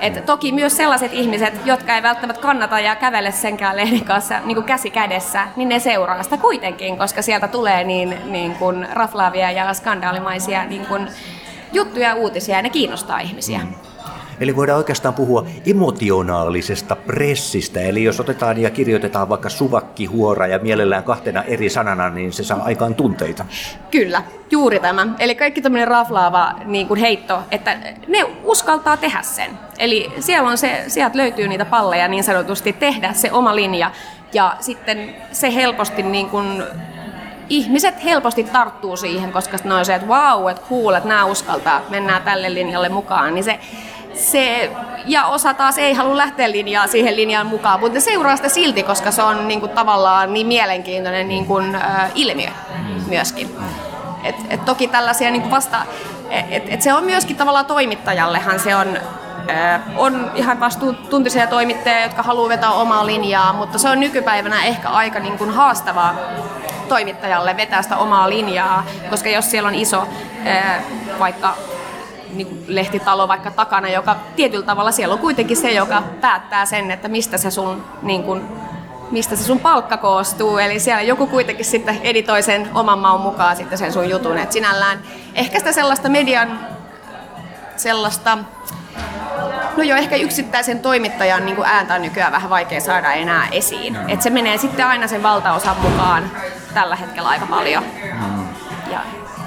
Et 0.00 0.26
toki 0.26 0.52
myös 0.52 0.76
sellaiset 0.76 1.12
ihmiset, 1.12 1.54
jotka 1.64 1.94
ei 1.94 2.02
välttämättä 2.02 2.42
kannata 2.42 2.80
ja 2.80 2.96
kävele 2.96 3.32
senkään 3.32 3.76
lehden 3.76 4.04
kanssa 4.04 4.40
niin 4.44 4.54
kuin 4.54 4.64
käsi 4.64 4.90
kädessä, 4.90 5.48
niin 5.56 5.68
ne 5.68 5.78
seuraa 5.78 6.22
sitä 6.22 6.36
kuitenkin, 6.36 6.98
koska 6.98 7.22
sieltä 7.22 7.48
tulee 7.48 7.84
niin, 7.84 8.18
niin 8.24 8.54
kuin 8.54 8.88
raflaavia 8.92 9.50
ja 9.50 9.74
skandaalimaisia 9.74 10.64
niin 10.64 10.86
kuin 10.86 11.08
juttuja 11.72 12.08
ja 12.08 12.14
uutisia 12.14 12.56
ja 12.56 12.62
ne 12.62 12.70
kiinnostaa 12.70 13.20
ihmisiä. 13.20 13.58
Mm. 13.58 13.95
Eli 14.40 14.56
voidaan 14.56 14.78
oikeastaan 14.78 15.14
puhua 15.14 15.46
emotionaalisesta 15.66 16.96
pressistä. 16.96 17.80
Eli 17.80 18.04
jos 18.04 18.20
otetaan 18.20 18.58
ja 18.58 18.70
kirjoitetaan 18.70 19.28
vaikka 19.28 19.48
suvakkihuora 19.48 20.46
ja 20.46 20.58
mielellään 20.58 21.04
kahtena 21.04 21.42
eri 21.42 21.70
sanana, 21.70 22.10
niin 22.10 22.32
se 22.32 22.44
saa 22.44 22.62
aikaan 22.64 22.94
tunteita. 22.94 23.44
Kyllä, 23.90 24.22
juuri 24.50 24.80
tämä. 24.80 25.06
Eli 25.18 25.34
kaikki 25.34 25.62
tämmöinen 25.62 25.88
raflaava 25.88 26.52
niin 26.64 26.88
kuin 26.88 27.00
heitto, 27.00 27.38
että 27.50 27.76
ne 28.08 28.24
uskaltaa 28.44 28.96
tehdä 28.96 29.22
sen. 29.22 29.50
Eli 29.78 30.10
siellä 30.20 30.50
on 30.50 30.58
se, 30.58 30.84
sieltä 30.88 31.16
löytyy 31.16 31.48
niitä 31.48 31.64
palleja 31.64 32.08
niin 32.08 32.24
sanotusti 32.24 32.72
tehdä 32.72 33.12
se 33.12 33.32
oma 33.32 33.56
linja. 33.56 33.90
Ja 34.32 34.56
sitten 34.60 35.14
se 35.32 35.54
helposti 35.54 36.02
niin 36.02 36.28
kuin 36.28 36.62
ihmiset 37.48 38.04
helposti 38.04 38.44
tarttuu 38.44 38.96
siihen, 38.96 39.32
koska 39.32 39.56
ne 39.64 39.74
on 39.74 39.84
se, 39.84 39.94
että 39.94 40.06
wow, 40.06 40.50
että 40.50 40.62
cool, 40.68 40.94
että 40.94 41.08
nämä 41.08 41.24
uskaltaa, 41.24 41.82
mennään 41.88 42.22
tälle 42.22 42.54
linjalle 42.54 42.88
mukaan, 42.88 43.34
niin 43.34 43.44
se, 43.44 43.60
se, 44.16 44.70
ja 45.06 45.26
osa 45.26 45.54
taas 45.54 45.78
ei 45.78 45.94
halua 45.94 46.16
lähteä 46.16 46.50
linjaa 46.50 46.86
siihen 46.86 47.16
linjaan 47.16 47.46
mukaan, 47.46 47.80
mutta 47.80 47.94
ne 47.94 48.00
seuraa 48.00 48.36
sitä 48.36 48.48
silti, 48.48 48.82
koska 48.82 49.10
se 49.10 49.22
on 49.22 49.48
niin 49.48 49.60
kuin, 49.60 49.72
tavallaan 49.72 50.32
niin 50.32 50.46
mielenkiintoinen 50.46 51.28
niin 51.28 51.46
kuin, 51.46 51.74
äh, 51.74 52.10
ilmiö 52.14 52.50
myöskin. 53.08 53.56
et, 54.24 54.36
et 54.50 54.64
toki 54.64 54.88
tällaisia 54.88 55.30
niin 55.30 55.50
vasta, 55.50 55.76
et, 56.30 56.62
et 56.68 56.82
se 56.82 56.94
on 56.94 57.04
myöskin 57.04 57.36
tavallaan 57.36 57.66
toimittajallehan 57.66 58.60
se 58.60 58.76
on 58.76 58.98
on 59.96 60.30
ihan 60.34 60.60
vastuutuntisia 60.60 61.46
toimittajia, 61.46 62.02
jotka 62.02 62.22
haluaa 62.22 62.48
vetää 62.48 62.70
omaa 62.70 63.06
linjaa, 63.06 63.52
mutta 63.52 63.78
se 63.78 63.88
on 63.88 64.00
nykypäivänä 64.00 64.64
ehkä 64.64 64.88
aika 64.88 65.18
niin 65.18 65.38
kuin 65.38 65.50
haastavaa 65.50 66.14
toimittajalle 66.88 67.56
vetää 67.56 67.82
sitä 67.82 67.96
omaa 67.96 68.30
linjaa, 68.30 68.84
koska 69.10 69.28
jos 69.28 69.50
siellä 69.50 69.68
on 69.68 69.74
iso 69.74 70.08
vaikka 71.18 71.56
niin 72.34 72.64
lehtitalo 72.68 73.28
vaikka 73.28 73.50
takana, 73.50 73.88
joka 73.88 74.16
tietyllä 74.36 74.66
tavalla 74.66 74.92
siellä 74.92 75.12
on 75.12 75.18
kuitenkin 75.18 75.56
se, 75.56 75.70
joka 75.70 76.02
päättää 76.20 76.66
sen, 76.66 76.90
että 76.90 77.08
mistä 77.08 77.38
se 77.38 77.50
sun, 77.50 77.84
niin 78.02 78.22
kuin, 78.22 78.42
mistä 79.10 79.36
se 79.36 79.44
sun 79.44 79.60
palkka 79.60 79.96
koostuu. 79.96 80.58
Eli 80.58 80.80
siellä 80.80 81.02
joku 81.02 81.26
kuitenkin 81.26 81.64
sitten 81.64 82.00
editoi 82.02 82.42
sen 82.42 82.68
oman 82.74 82.98
maun 82.98 83.20
mukaan 83.20 83.56
sitten 83.56 83.78
sen 83.78 83.92
sun 83.92 84.10
jutun. 84.10 84.38
Et 84.38 84.52
sinällään 84.52 85.02
ehkä 85.34 85.58
sitä 85.58 85.72
sellaista 85.72 86.08
median 86.08 86.58
sellaista 87.76 88.38
No 89.76 89.82
joo, 89.82 89.98
ehkä 89.98 90.16
yksittäisen 90.16 90.80
toimittajan 90.80 91.44
niin 91.46 91.56
kuin 91.56 91.68
ääntä 91.68 91.94
on 91.94 92.02
nykyään 92.02 92.32
vähän 92.32 92.50
vaikea 92.50 92.80
saada 92.80 93.12
enää 93.12 93.48
esiin. 93.52 93.96
Et 94.08 94.22
se 94.22 94.30
menee 94.30 94.58
sitten 94.58 94.86
aina 94.86 95.06
sen 95.06 95.22
valtaosan 95.22 95.76
mukaan 95.80 96.30
tällä 96.74 96.96
hetkellä 96.96 97.28
aika 97.28 97.46
paljon. 97.46 97.84
Mm. 97.84 98.48
Ja 98.90 99.00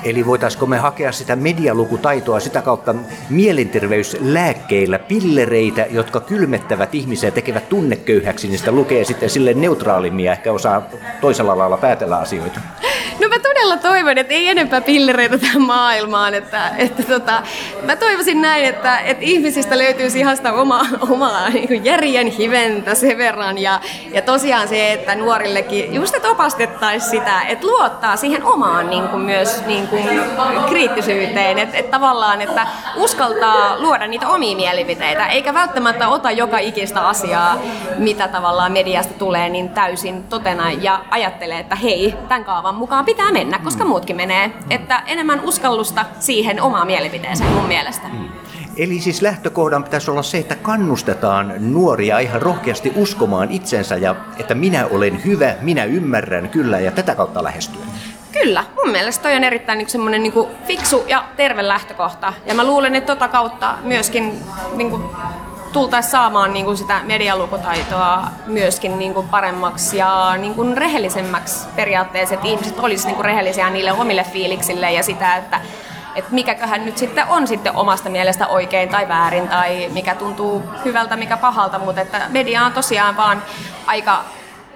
Eli 0.04 0.26
voitaisiko 0.26 0.66
me 0.66 0.78
hakea 0.78 1.12
sitä 1.12 1.36
medialukutaitoa 1.36 2.40
sitä 2.40 2.62
kautta 2.62 2.96
mielenterveyslääkkeillä, 3.30 5.00
pillereitä, 5.00 5.86
jotka 5.90 6.20
kylmettävät 6.20 6.96
ihmisiä 6.96 7.28
ja 7.28 7.32
tekevät 7.32 7.70
tunneköyhäksi, 7.70 8.48
niin 8.48 8.60
sitä 8.60 8.72
lukee 8.72 9.06
sitten 9.06 9.30
sille 9.30 9.54
neutraalimmin 9.54 10.26
ja 10.26 10.32
ehkä 10.32 10.52
osaa 10.52 10.82
toisella 11.22 11.58
lailla 11.58 11.78
päätellä 11.78 12.18
asioita. 12.18 12.60
No 13.22 13.28
mä 13.30 13.40
todella 13.40 13.78
toivon, 13.78 14.18
että 14.18 14.34
ei 14.34 14.48
enempää 14.48 14.82
pillereitä 14.82 15.38
tähän 15.38 15.62
maailmaan. 15.62 16.34
Että, 16.34 16.72
että 16.78 17.04
tota, 17.04 17.44
mä 17.86 17.96
toivoisin 17.96 18.42
näin, 18.42 18.66
että, 18.66 19.00
että 19.00 19.24
ihmisistä 19.24 19.78
löytyisi 19.78 20.20
ihan 20.20 20.38
sitä 20.38 20.54
omaa, 20.54 20.86
omaa 21.10 21.50
niin 21.50 21.86
järjen 21.86 22.28
hiventä 22.28 22.96
sen 22.96 23.18
verran. 23.18 23.58
Ja, 23.58 23.80
ja 24.14 24.22
tosiaan 24.22 24.68
se, 24.68 24.94
että 24.94 25.16
nuorillekin 25.16 25.94
just 25.94 26.16
että 26.16 26.30
opastettaisiin 26.30 27.12
sitä, 27.12 27.42
että 27.42 27.68
luottaa 27.68 28.18
siihen 28.18 28.44
omaan 28.44 28.90
niin 28.90 29.08
kuin 29.08 29.22
myös 29.22 29.66
niin 29.66 29.88
kuin 29.90 30.04
kriittisyyteen. 30.70 31.60
Että, 31.60 31.78
että 31.78 31.92
tavallaan, 31.92 32.42
että 32.42 32.68
uskaltaa 32.96 33.80
luoda 33.80 34.08
niitä 34.08 34.28
omia 34.28 34.56
mielipiteitä, 34.56 35.28
eikä 35.28 35.54
välttämättä 35.54 36.08
ota 36.08 36.32
joka 36.32 36.58
ikistä 36.58 37.08
asiaa, 37.08 37.58
mitä 37.98 38.28
tavallaan 38.28 38.72
mediasta 38.72 39.14
tulee, 39.14 39.50
niin 39.50 39.70
täysin 39.70 40.24
totena 40.24 40.72
ja 40.72 41.02
ajattelee, 41.10 41.60
että 41.60 41.76
hei, 41.76 42.16
tämän 42.28 42.46
kaavan 42.46 42.76
mukaan 42.76 43.06
pitää 43.06 43.32
mennä, 43.32 43.60
koska 43.60 43.86
muutkin 43.86 44.16
menee. 44.16 44.52
Että 44.70 45.04
enemmän 45.08 45.42
uskallusta 45.44 46.06
siihen 46.20 46.62
omaan 46.62 46.88
mielipiteeseen 46.88 47.52
mun 47.52 47.68
mielestä. 47.68 48.08
Mm. 48.08 48.30
Eli 48.78 49.00
siis 49.00 49.22
lähtökohdan 49.22 49.84
pitäisi 49.84 50.12
olla 50.12 50.24
se, 50.24 50.38
että 50.38 50.56
kannustetaan 50.56 51.54
nuoria 51.60 52.20
ihan 52.20 52.42
rohkeasti 52.42 52.94
uskomaan 52.96 53.52
itsensä 53.52 53.98
ja 53.98 54.16
että 54.40 54.56
minä 54.56 54.86
olen 54.86 55.26
hyvä, 55.26 55.56
minä 55.62 55.84
ymmärrän 55.84 56.50
kyllä 56.50 56.80
ja 56.80 56.92
tätä 56.92 57.16
kautta 57.16 57.44
lähestyä. 57.44 57.86
Kyllä, 58.32 58.64
mun 58.76 58.92
mielestä 58.92 59.24
toi 59.24 59.36
on 59.36 59.44
erittäin 59.44 59.78
niin 59.78 59.90
semmoinen 59.90 60.24
niin 60.24 60.34
fiksu 60.68 61.04
ja 61.08 61.24
terve 61.38 61.68
lähtökohta. 61.68 62.34
Ja 62.46 62.54
mä 62.54 62.64
luulen, 62.64 62.96
että 62.96 63.16
tota 63.16 63.28
kautta 63.28 63.76
myöskin 63.82 64.44
niin 64.74 64.90
kuin, 64.90 65.04
tultaisiin 65.74 66.12
saamaan 66.12 66.54
niin 66.54 66.66
kuin 66.66 66.78
sitä 66.78 67.02
medialukutaitoa 67.04 68.24
myöskin 68.46 69.00
niin 69.00 69.14
kuin 69.14 69.30
paremmaksi 69.30 69.98
ja 69.98 70.38
niin 70.38 70.56
kuin 70.56 70.78
rehellisemmäksi 70.78 71.68
periaatteessa, 71.76 72.36
että 72.36 72.48
ihmiset 72.48 72.80
olisivat 72.80 73.08
niin 73.08 73.16
kuin 73.16 73.26
rehellisiä 73.26 73.70
niille 73.70 73.92
omille 73.92 74.24
fiiliksille 74.24 74.92
ja 74.92 75.04
sitä, 75.04 75.36
että 75.36 75.62
että 76.16 76.34
mikäköhän 76.34 76.86
nyt 76.86 76.98
sitten 76.98 77.28
on 77.28 77.48
sitten 77.48 77.76
omasta 77.76 78.10
mielestä 78.10 78.48
oikein 78.48 78.90
tai 78.90 79.08
väärin 79.08 79.48
tai 79.48 79.90
mikä 79.94 80.16
tuntuu 80.16 80.64
hyvältä, 80.86 81.16
mikä 81.16 81.38
pahalta, 81.38 81.80
mutta 81.80 82.02
että 82.02 82.22
media 82.30 82.66
on 82.66 82.74
tosiaan 82.74 83.18
vaan 83.18 83.44
aika 83.86 84.24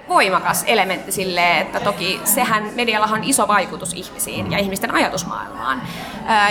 voimakas 0.08 0.64
elementti 0.66 1.12
sille, 1.12 1.58
että 1.58 1.80
toki 1.80 2.20
sehän 2.24 2.70
mediallahan 2.74 3.20
on 3.20 3.28
iso 3.28 3.48
vaikutus 3.48 3.92
ihmisiin 3.92 4.52
ja 4.52 4.58
ihmisten 4.58 4.94
ajatusmaailmaan. 4.94 5.82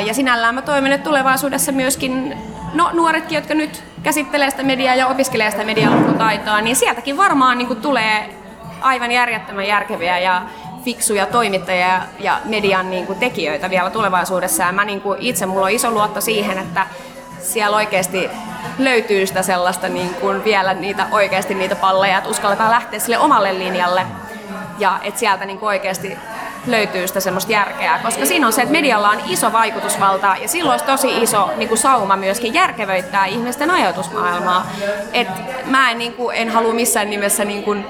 Ja 0.05 0.13
sinällään 0.13 0.55
mä 0.55 0.61
toivon, 0.61 0.91
että 0.91 1.03
tulevaisuudessa 1.03 1.71
myöskin 1.71 2.37
no, 2.73 2.89
nuoretkin, 2.93 3.35
jotka 3.35 3.53
nyt 3.53 3.83
käsittelee 4.03 4.49
sitä 4.49 4.63
mediaa 4.63 4.95
ja 4.95 5.07
opiskelee 5.07 5.51
sitä 5.51 5.63
medialukutaitoa, 5.63 6.61
niin 6.61 6.75
sieltäkin 6.75 7.17
varmaan 7.17 7.57
niin 7.57 7.81
tulee 7.81 8.29
aivan 8.81 9.11
järjettömän 9.11 9.67
järkeviä 9.67 10.19
ja 10.19 10.41
fiksuja 10.83 11.25
toimittajia 11.25 12.01
ja 12.19 12.39
median 12.45 12.89
niin 12.89 13.07
kuin, 13.07 13.19
tekijöitä 13.19 13.69
vielä 13.69 13.89
tulevaisuudessa. 13.89 14.63
Ja 14.63 14.71
mä 14.71 14.85
niin 14.85 15.01
kuin, 15.01 15.19
itse, 15.21 15.45
mulla 15.45 15.65
on 15.65 15.71
iso 15.71 15.91
luotto 15.91 16.21
siihen, 16.21 16.57
että 16.57 16.87
siellä 17.43 17.77
oikeasti 17.77 18.29
löytyy 18.79 19.27
sitä 19.27 19.41
sellaista 19.41 19.89
niin 19.89 20.13
kuin 20.13 20.43
vielä 20.43 20.73
niitä 20.73 21.07
oikeasti 21.11 21.53
niitä 21.53 21.75
palleja, 21.75 22.17
että 22.17 22.29
uskalletaan 22.29 22.71
lähteä 22.71 22.99
sille 22.99 23.17
omalle 23.17 23.59
linjalle 23.59 24.05
ja 24.79 24.99
että 25.03 25.19
sieltä 25.19 25.45
niin 25.45 25.59
kuin 25.59 25.67
oikeasti 25.67 26.17
löytyy 26.67 27.07
sitä 27.07 27.19
semmoista 27.19 27.51
järkeä, 27.51 27.99
koska 28.03 28.25
siinä 28.25 28.47
on 28.47 28.53
se, 28.53 28.61
että 28.61 28.71
medialla 28.71 29.09
on 29.09 29.21
iso 29.27 29.53
vaikutusvalta 29.53 30.35
ja 30.41 30.47
silloin 30.47 30.71
olisi 30.71 30.85
tosi 30.85 31.23
iso 31.23 31.49
niin 31.55 31.67
kuin 31.67 31.77
sauma 31.77 32.15
myöskin 32.15 32.53
järkevöittää 32.53 33.25
ihmisten 33.25 33.71
ajatusmaailmaa. 33.71 34.71
Et 35.13 35.27
mä 35.65 35.91
en, 35.91 35.97
niin 35.97 36.13
kuin, 36.13 36.35
en 36.37 36.49
halua 36.49 36.73
missään 36.73 37.09
nimessä 37.09 37.45
niin 37.45 37.63
kuin, 37.63 37.85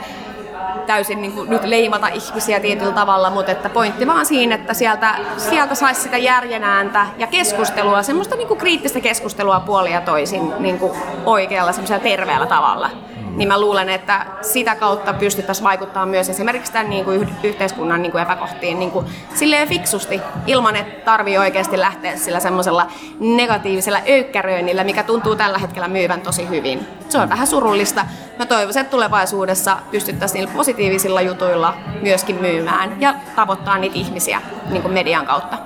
täysin 0.85 1.21
niin 1.21 1.31
kuin, 1.31 1.49
nyt 1.49 1.63
leimata 1.63 2.07
ihmisiä 2.07 2.59
tietyllä 2.59 2.91
tavalla, 2.91 3.29
mutta 3.29 3.51
että 3.51 3.69
pointti 3.69 4.07
vaan 4.07 4.25
siinä, 4.25 4.55
että 4.55 4.73
sieltä, 4.73 5.15
sieltä 5.37 5.75
saisi 5.75 6.01
sitä 6.01 6.17
järjen 6.17 6.63
ääntä 6.63 7.07
ja 7.17 7.27
keskustelua, 7.27 8.03
semmoista 8.03 8.35
niin 8.35 8.47
kuin 8.47 8.57
kriittistä 8.57 8.99
keskustelua 8.99 9.59
puolia 9.59 10.01
toisin 10.01 10.53
niin 10.59 10.79
kuin 10.79 10.91
oikealla, 11.25 11.71
semmoisella 11.71 12.03
terveellä 12.03 12.45
tavalla 12.45 12.89
niin 13.35 13.47
mä 13.47 13.61
luulen, 13.61 13.89
että 13.89 14.25
sitä 14.41 14.75
kautta 14.75 15.13
pystyttäisiin 15.13 15.63
vaikuttamaan 15.63 16.09
myös 16.09 16.29
esimerkiksi 16.29 16.71
tämän 16.71 16.89
niin 16.89 17.05
kuin 17.05 17.29
yhteiskunnan 17.43 18.01
niin 18.01 18.11
kuin 18.11 18.21
epäkohtiin 18.21 18.79
niin 18.79 18.91
kuin 18.91 19.05
silleen 19.33 19.67
fiksusti, 19.67 20.21
ilman 20.47 20.75
että 20.75 21.05
tarvii 21.05 21.37
oikeasti 21.37 21.79
lähteä 21.79 22.17
sillä 22.17 22.39
semmoisella 22.39 22.87
negatiivisella 23.19 23.99
öykkäröinnillä, 24.07 24.83
mikä 24.83 25.03
tuntuu 25.03 25.35
tällä 25.35 25.57
hetkellä 25.57 25.87
myyvän 25.87 26.21
tosi 26.21 26.49
hyvin. 26.49 26.87
Se 27.09 27.17
on 27.17 27.29
vähän 27.29 27.47
surullista. 27.47 28.05
Mä 28.39 28.45
toivoisin, 28.45 28.81
että 28.81 28.91
tulevaisuudessa 28.91 29.77
pystyttäisiin 29.91 30.39
niillä 30.39 30.57
positiivisilla 30.57 31.21
jutuilla 31.21 31.73
myöskin 32.01 32.35
myymään 32.41 33.01
ja 33.01 33.15
tavoittaa 33.35 33.77
niitä 33.77 33.95
ihmisiä 33.95 34.41
niin 34.69 34.81
kuin 34.81 34.93
median 34.93 35.25
kautta. 35.25 35.57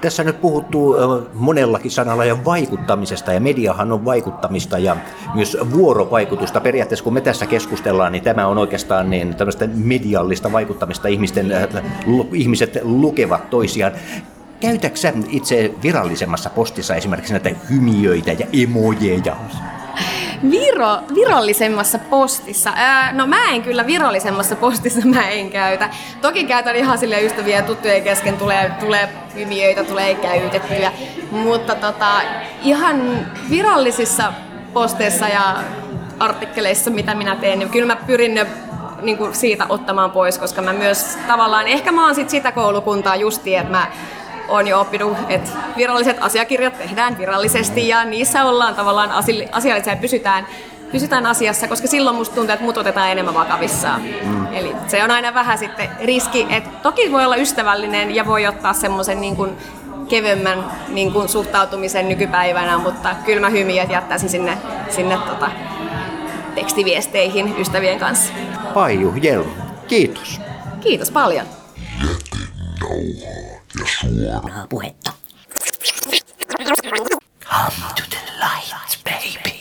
Tässä 0.00 0.24
nyt 0.24 0.40
puhuttu 0.40 0.96
monellakin 1.34 1.90
sanalla 1.90 2.24
ja 2.24 2.44
vaikuttamisesta 2.44 3.32
ja 3.32 3.40
mediahan 3.40 3.92
on 3.92 4.04
vaikuttamista 4.04 4.78
ja 4.78 4.96
myös 5.34 5.56
vuorovaikutusta. 5.72 6.60
Periaatteessa 6.60 7.04
kun 7.04 7.14
me 7.14 7.20
tässä 7.20 7.46
keskustellaan, 7.46 8.12
niin 8.12 8.24
tämä 8.24 8.46
on 8.46 8.58
oikeastaan 8.58 9.10
niin 9.10 9.36
tämmöistä 9.36 9.68
mediallista 9.74 10.52
vaikuttamista. 10.52 11.08
Ihmisten, 11.08 11.52
ihmiset 12.32 12.78
lukevat 12.82 13.50
toisiaan. 13.50 13.92
Käytäksä 14.60 15.12
itse 15.28 15.74
virallisemmassa 15.82 16.50
postissa 16.50 16.94
esimerkiksi 16.94 17.32
näitä 17.32 17.50
hymiöitä 17.70 18.32
ja 18.32 18.46
emojeja? 18.62 19.36
Viro, 20.50 20.98
virallisemmassa 21.14 21.98
postissa? 21.98 22.72
Ää, 22.76 23.12
no 23.12 23.26
mä 23.26 23.44
en 23.50 23.62
kyllä 23.62 23.86
virallisemmassa 23.86 24.56
postissa 24.56 25.00
mä 25.04 25.28
en 25.28 25.50
käytä. 25.50 25.90
Toki 26.20 26.44
käytän 26.44 26.76
ihan 26.76 26.98
sille 26.98 27.22
ystäviä 27.22 27.56
ja 27.56 27.62
tuttujen 27.62 28.02
kesken 28.02 28.36
tulee, 28.36 28.72
tulee 28.80 29.08
hymiöitä, 29.34 29.84
tulee 29.84 30.14
käytettyjä. 30.14 30.92
Mutta 31.30 31.74
tota, 31.74 32.20
ihan 32.62 33.26
virallisissa 33.50 34.32
posteissa 34.72 35.28
ja 35.28 35.56
artikkeleissa, 36.18 36.90
mitä 36.90 37.14
minä 37.14 37.36
teen, 37.36 37.58
niin 37.58 37.70
kyllä 37.70 37.94
mä 37.94 38.00
pyrin 38.06 38.34
ne 38.34 38.46
niin 39.02 39.18
kuin 39.18 39.34
siitä 39.34 39.66
ottamaan 39.68 40.10
pois, 40.10 40.38
koska 40.38 40.62
mä 40.62 40.72
myös 40.72 41.18
tavallaan, 41.26 41.66
ehkä 41.66 41.92
mä 41.92 42.04
oon 42.04 42.14
sit 42.14 42.30
sitä 42.30 42.52
koulukuntaa 42.52 43.16
justiin, 43.16 43.58
että 43.58 43.72
mä 43.72 43.86
on 44.48 44.68
jo 44.68 44.80
oppinut, 44.80 45.16
että 45.28 45.50
viralliset 45.76 46.16
asiakirjat 46.20 46.78
tehdään 46.78 47.18
virallisesti 47.18 47.88
ja 47.88 48.04
niissä 48.04 48.44
ollaan 48.44 48.74
tavallaan 48.74 49.12
asiallisia 49.52 49.94
ja 49.94 49.96
pysytään, 49.96 50.46
pysytään 50.92 51.26
asiassa, 51.26 51.68
koska 51.68 51.86
silloin 51.86 52.16
musta 52.16 52.34
tuntuu, 52.34 52.52
että 52.52 52.64
mut 52.64 52.76
otetaan 52.76 53.10
enemmän 53.10 53.34
vakavissaan. 53.34 54.02
Mm. 54.24 54.46
Eli 54.52 54.74
se 54.86 55.04
on 55.04 55.10
aina 55.10 55.34
vähän 55.34 55.58
sitten 55.58 55.88
riski, 56.04 56.46
että 56.50 56.70
toki 56.82 57.12
voi 57.12 57.24
olla 57.24 57.36
ystävällinen 57.36 58.14
ja 58.14 58.26
voi 58.26 58.46
ottaa 58.46 58.72
semmoisen 58.72 59.20
niin 59.20 59.36
kuin 59.36 59.56
kevyemmän 60.08 60.64
niin 60.88 61.12
kuin 61.12 61.28
suhtautumisen 61.28 62.08
nykypäivänä, 62.08 62.78
mutta 62.78 63.14
kyllä 63.24 63.40
mä 63.40 63.48
hymiöt 63.48 63.90
jättäisin 63.90 64.28
sinne, 64.28 64.58
sinne 64.88 65.18
tota, 65.18 65.50
tekstiviesteihin 66.54 67.54
ystävien 67.58 67.98
kanssa. 67.98 68.32
Paiju 68.74 69.14
Jelm, 69.22 69.50
kiitos. 69.88 70.40
Kiitos 70.80 71.10
paljon. 71.10 71.46
Yes, 73.76 73.90
sir. 74.00 74.40
Oh, 74.44 74.66
boy. 74.68 74.94
Come 77.40 77.94
to 77.96 78.10
the 78.10 78.22
light, 78.40 78.96
baby. 79.04 79.57